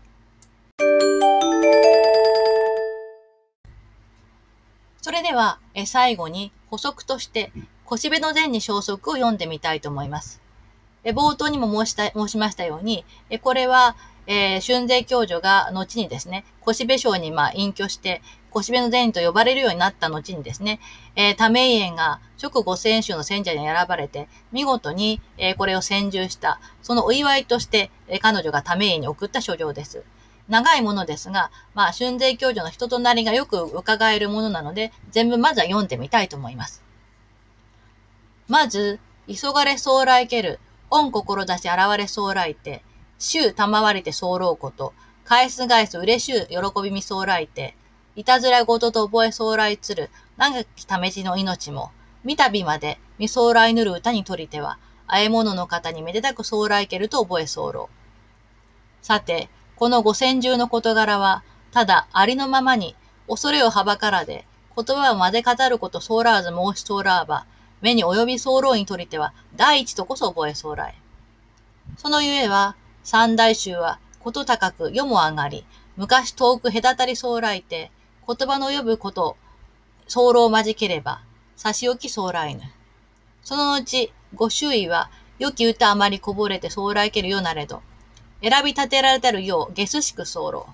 [5.00, 7.50] それでは、え最後に補足として、
[7.86, 10.43] 腰部の前に消息を読んでみたいと思います。
[11.04, 20.80] え冒頭にも申した申しましたように、えこれは、えー、春税教授が後にですね、腰部省にまあ隠居して、腰部の前と呼ばれるようになった後にですね、
[21.16, 30.04] えー、多名園が直後選手の選者に選ばれて、見事に、えー、これを専従した、そのお祝いとして、えー、彼女が多名園に送った書状です。
[30.48, 36.82] 長いものですが、まあ、春税教授の人となりがよく伺えるものなので、全部まずは読んでみたいと思います。
[38.46, 40.60] まず、急がれそう来ける、
[40.94, 42.84] 恩志現れそう来て、
[43.18, 44.94] 週賜りて候こと、
[45.24, 47.76] 返す返す嬉しゅう喜びみそう来て、
[48.14, 51.90] いたずらごとと覚えそう来つる、長きためじの命も、
[52.22, 57.88] みたびまで、みそう来ぬる歌にとりては、あえ物の方にめでたくそう来けると覚え候。
[59.02, 61.42] さて、この五千中の事柄は、
[61.72, 62.94] ただありのままに、
[63.26, 64.46] 恐れをはばからで、
[64.76, 67.46] 言葉をまで語ることそうらわず申しそうらば、
[67.84, 70.94] 目に及び候にとりては、第一とこそ覚えそうらえ。
[71.98, 75.66] そのゆえは、三大衆は、こと高く世も上がり、
[75.98, 77.90] 昔遠く隔たりそうらいて、
[78.26, 79.36] 言葉の呼ぶこと、
[80.08, 81.20] 候まじければ、
[81.56, 82.62] 差し置きそうらいぬ。
[83.42, 87.82] その後、ご周囲は、良き歌あまりこぼれてそうらいけるよなれど、
[88.40, 90.66] 選び立てられたるよう、ゲスしく候。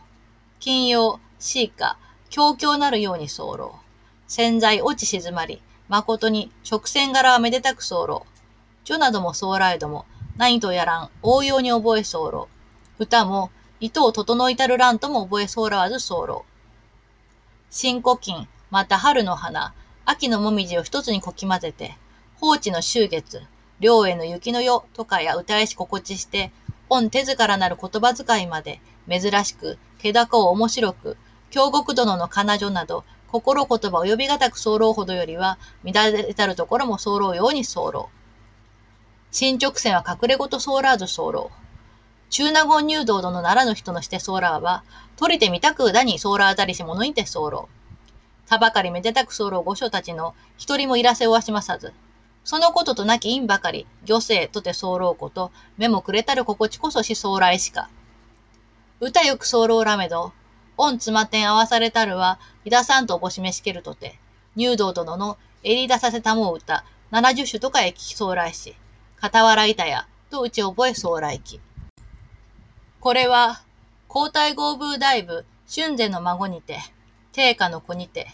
[0.61, 3.75] 金曜、シーカ、強強なるように候。
[4.29, 8.25] 潜在落ち静まり、誠に直線柄はめでたく候。
[8.85, 10.07] 女なども候来ども、
[10.37, 12.49] 何とやらん、応用に覚え候。
[13.01, 13.51] 歌も、
[13.81, 16.45] 糸を整いたるらんとも覚え候わず候。
[17.71, 21.97] 新古今、また春の花、秋のもみじを一つにこき混ぜて、
[22.37, 23.43] 放置の秋月、
[23.81, 26.53] 両への雪の夜とかや歌いし心地して、
[26.89, 31.17] 本手ずからなる言葉遣いまで、珍しく、気高を面白く、
[31.51, 38.09] 京極殿の彼女など、心言葉を呼びがたく候ほどよりは、乱れたるところも候ように候。
[39.31, 41.51] 新直線は隠れごと候らず候。
[42.31, 44.83] 中納言入道殿ならぬ人のして候は、
[45.17, 47.69] 取りてみたくだに候あたりし者にて候。
[48.49, 51.93] たばかりめでたく候御所たちの一人もいらせおわしまさず。
[52.43, 57.91] そのこととなき因ばかり、女性とて候こと、目もくれたる心地こそし候来しか。
[58.99, 60.33] 歌よく候らめど、
[60.83, 64.19] 恩妻天合わされたるは、いださんとおぼしめしけるとて、
[64.57, 68.75] 入道殿の襟出させたもう歌、七十種とかへ聞き候来し、
[69.21, 71.61] 傍らいたや、とうち覚え候来き。
[72.99, 73.61] これは、
[74.09, 76.79] 皇太合風大部、春前の孫にて、
[77.33, 78.29] 定家の子にて、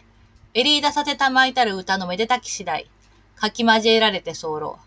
[0.54, 2.88] 襟出させたまいたる歌のめでたき次第、
[3.34, 4.78] かき交えられて候。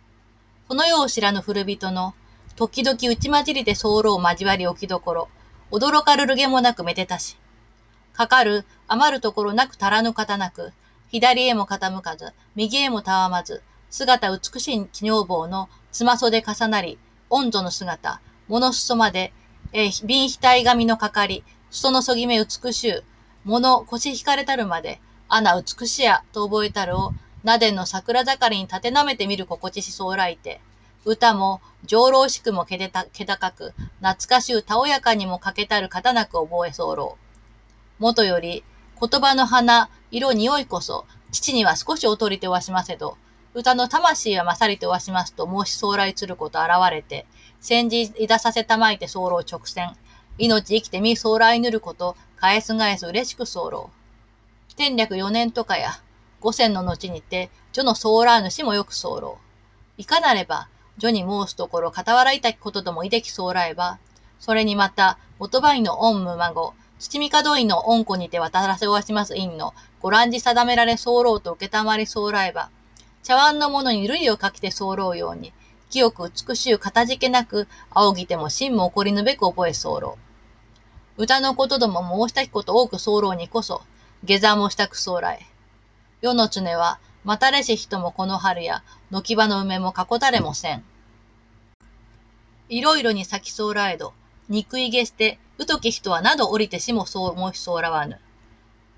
[0.70, 2.14] この世を知らぬ古人の、
[2.56, 5.28] 時々打ち混じりで候を交わり置きどころ、
[5.72, 7.39] 驚かるるげもなくめでたし。
[8.20, 10.74] かかる、余るところなく足らぬ方なく、
[11.08, 18.20] 左へも傾かず、右へもたわまず、姿美しい機尿棒のつま袖重なり、温度の姿、
[18.50, 19.32] 物裾まで、
[19.72, 23.04] えー、瓶額紙のかかり、裾のそぎ目美しゅう、
[23.46, 27.14] 物腰引かれたるまで、穴美しや、と覚えたるを、
[27.46, 30.60] なでの桜盛りに立てなめてみる心地しそうらいて、
[31.06, 37.18] 歌も、上老しくもけでた、気高く、懐かしゅうたおやかにもかけたる方なく覚え候。
[38.00, 38.64] もとより、
[39.00, 43.18] 言葉の花、色、匂いこそ、父には少し劣りてわしませど、
[43.54, 47.26] 歌の魂は勝りてわしますと申し将来つること現れて、
[47.60, 49.96] 先日いださせたまいて候直線、
[50.38, 53.90] 命生きてみ将来ぬること、返す返す嬉しく候。
[54.78, 55.92] 天略四年とかや、
[56.40, 59.38] 五千の後にて、女のソーラー主もよく候。
[59.98, 64.00] いかなれば、女に申すところ、傍らいたきことともいできそうらえば、
[64.40, 72.70] それにまた、元場院の御無孫、土見門院の御子にて渡らせわします院の、ご覧じ定められ候と受けたまりそうらえば、
[73.24, 75.54] 茶碗のものに類をかけて候ように、
[75.90, 80.18] 清く美しゅうかたじけなく、仰ぎても真も起こりぬべく覚え候。
[81.16, 83.82] 歌のことども申したきこと多く候にこそ、
[84.24, 85.46] 下山もしたくそうらえ。
[86.22, 90.84] 世の常は、またれし人もこの春や、のき場の梅もかこたれもせん。
[92.68, 94.14] いろいろに咲きそうらえど、
[94.50, 98.18] 憎いげして、うとき人はなど降りてしもそう申しそうらわぬ。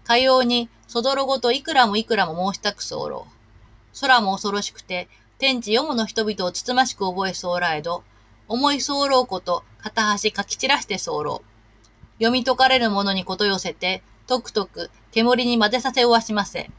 [0.03, 3.99] かように、そどろごといくらもいくらも申したくそうろう。
[3.99, 5.09] 空も恐ろしくて、
[5.39, 8.03] 天地よもの人々をつつましく覚えそうらえど、
[8.47, 12.23] 思いそうろうこと、片端かき散らしてそうろう。
[12.23, 16.69] 読み解かれるものにこと寄せて、とくとく、煙に混ぜさせおわしませ。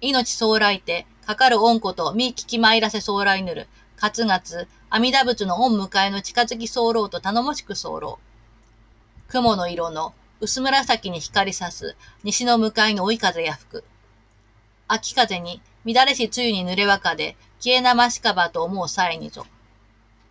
[0.00, 3.66] 命そうらいて、かかる恩子と身聞き参らせそうらいぬる。
[3.96, 8.20] かつがつ、阿弥陀仏の恩迎えの近づき候と頼もしく候。
[9.32, 13.84] 雲の色の薄紫に光りさす西の向かいの追い風や吹く。
[14.88, 19.46] 秋風に乱れし梅雨に濡れわかで消えなましかばと思う際にぞ。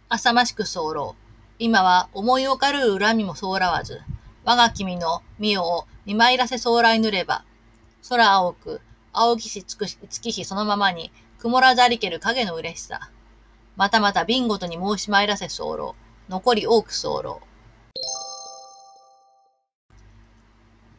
[0.08, 1.16] 浅ましく候。
[1.58, 4.02] 今は思いおかる恨みもそらわず、
[4.44, 7.44] 我が君の身を見舞いらせ将来ぬれば、
[8.08, 8.82] 空青く、
[9.14, 13.10] 青きし月日そのままに、曇らざりける影の嬉しさ。
[13.76, 15.96] またまた瓶ごとに申し参らせ候。
[16.30, 17.42] 残り多く候。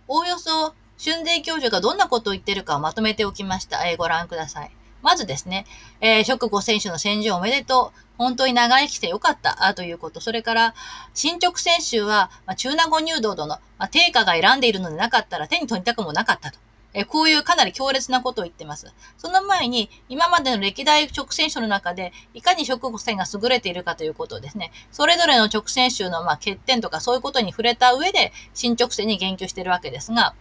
[0.09, 3.89] おおよそ、春税教授がどんなことを言ってるかをまとめておきました。
[3.89, 4.71] えー、ご覧ください。
[5.03, 5.67] まずですね、
[6.01, 8.03] えー、食後選手の戦場おめでとう。
[8.19, 10.21] 本当に長生きしてよかった、ということ。
[10.21, 10.75] それから、
[11.13, 16.59] 進捗選手は、まあ、中納言入道殿、まあ、定価が選んでいるのでなかったら手に取りたくもなかったと。
[16.95, 18.93] えこういうかなり強烈なことを言ってます。
[19.19, 30.35] その前に、今までの歴代直線書の中で、いかに食後線が優れているかということですね、それぞれの直線集のま欠点とかそういうことに触れた上で、進捗線に言及しているわけですが、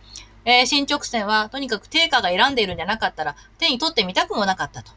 [0.44, 4.92] えー、進捗線はとにかく定価が選んでいるんじゃなかったら手に取ってみたくもなかったと。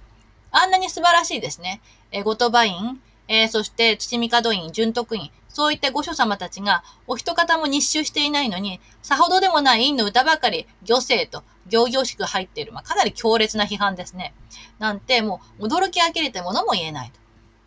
[0.50, 1.80] あんなに素晴らしいですね。
[2.12, 14.34] えー、ゴトバイン、えー、そして土見門院、純徳院、そういった御所様たちがお一方も日集していないのに、さほどでもない院の歌ばかり、漁政と行々しく入っている、まあ、かなり強烈な批判ですね。
[14.80, 17.12] なんて、もう驚き呆れてものも言えない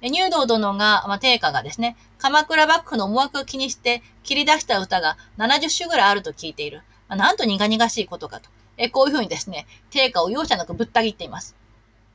[0.01, 0.07] と。
[0.07, 6.81] 入道殿が、まあ、定家がですね、鎌倉幕府の思惑を気にして切り出した歌が70首ぐらいあると聞いている。
[7.07, 8.49] まあ、なんと苦々しいことかと。
[8.75, 11.55] えこういうふうにですね、定家を容赦なくぶった切っています。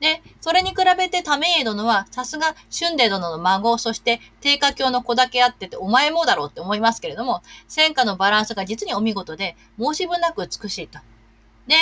[0.02, 10.98] で、それに比べて為家殿は、さすが春帝殿の孫、そして定家教の子だけあってて、お前もだろうって思いますけれども、戦火のバランスが実にお見事で、申し分なく美しいと。
[11.68, 11.76] で、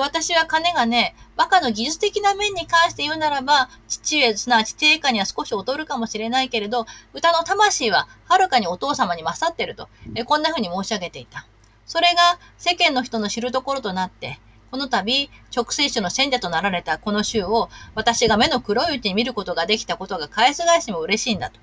[0.00, 9.88] 私は金がね、バカの技術的な面に関して言うならば、父上、すなわち定家には少し劣るかもしれないけれど、歌の魂ははるかにお父様に勝ってると、
[10.26, 11.46] こんな風に申し上げていた。
[11.86, 14.40] それが世間の人の知るところとなって、
[14.70, 21.58] この度、直聖書の選者となられたこの週を、私が目の黒いうちに見ることができたことが返す返しも嬉しいんだと。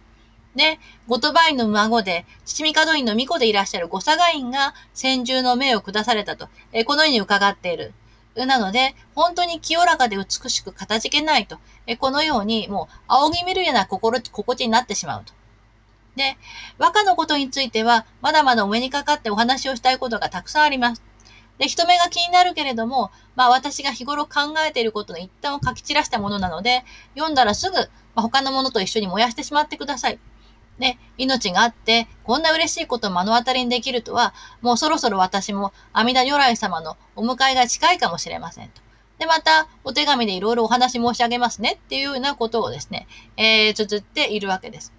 [0.55, 7.93] で、ゴトバインの孫で、七味門院の巫女でいらっしゃる五佐賀院が先住の命を下されたと、えこのように伺っている。
[8.35, 15.33] なので、本当に清らかで美しく形じけないと、えこのようにもう仰ぎ見るような心、心地になってしまうと。
[16.17, 16.37] で、
[16.77, 21.06] 和歌のことについては、まだまだお目にかかってお話をしたいことがたくさんあります。
[21.57, 26.83] で、人目が気になるけれども、まあ私が日頃考えていることの一端を書き散らしたものなので、
[27.15, 27.85] 読んだらすぐ、ま
[28.17, 30.19] あ、他のものと一緒に燃やしてしまってください。
[30.79, 38.81] で、命があって、こんな嬉しいことを目の当たりにできるとは、もうそろそろ私も阿弥陀如来様のお迎えが近いかもしれませんと。
[39.17, 44.93] で、また、お手紙でいろいろお話申し上げますねっていうようなことをですね、えー、綴っているわけです。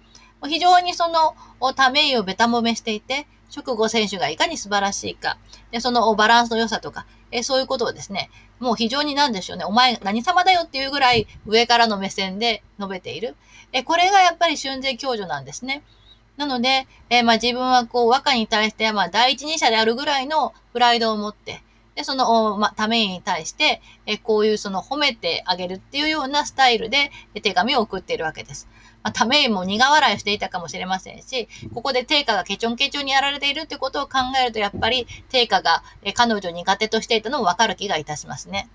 [0.47, 1.35] 非常にその、
[1.73, 5.37] ため意をべたもめしていて、直後選手がいかに素晴らしいか、
[5.71, 13.35] でそのバランスの良さとか、えそういうことをですね、もう非常になんでしょうね、お前何様だよっていうぐらい上からの目線で述べている。
[13.71, 15.83] えこれがやっぱり春税教授なんですね。
[16.37, 21.61] なので、えまあ、自分はこう和歌に対してまあ第一人者であるぐらいのプライドを持って、
[21.95, 27.11] で、その、ま、ために対して、えこういうその褒めてあげるっていうようなスタイルで
[27.41, 28.68] 手紙を送っているわけです。
[29.03, 35.83] まあ、ためも苦笑いをしていたかもしれませんし、ここで定価がケチョンケチョンにやられているってことを考えると、やっぱり定価が
[36.15, 38.69] 彼女苦手としていたのもわかる気がいたしますね。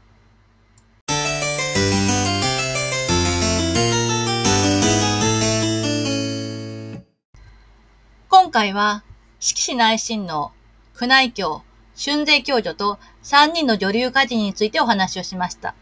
[8.28, 9.05] 今回は、
[9.40, 10.52] 四季市内親王、
[10.98, 11.62] 宮内教、
[12.02, 15.74] 春税教女と3人の女流歌人についてお話をしました。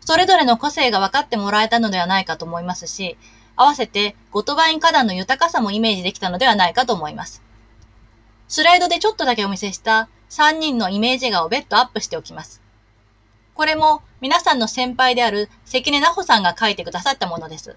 [0.00, 3.18] それぞれの個性が分かってもらえたのではないかと思いますし、
[3.58, 7.42] 合わせてゴトバイン花壇の豊かさもイメージできたのではないかと思います。
[8.46, 12.62] スライドでちょっとだけお見せした3人のイメージ画を別途アップしておきます。
[13.54, 17.76] これも皆さんの先輩である関根奈穂さんが書いてくださったものです。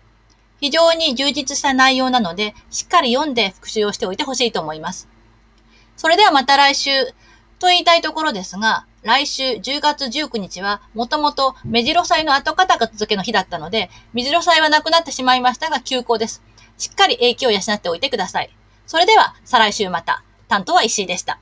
[0.60, 5.10] 非常に充実した内容なので、しっかり読んで復習をしておいてほしいと思います。
[5.98, 6.92] それではまた来週
[7.58, 16.44] と言いたいところですが、来週10月19日はもともと目白祭の後片付けの日だったので、目白祭はなくなってしまいましたが休校です。
[16.78, 18.56] しっかり影響を養っておいてください。
[18.86, 20.24] それでは再来週また。
[20.48, 21.40] 担当は石井でした。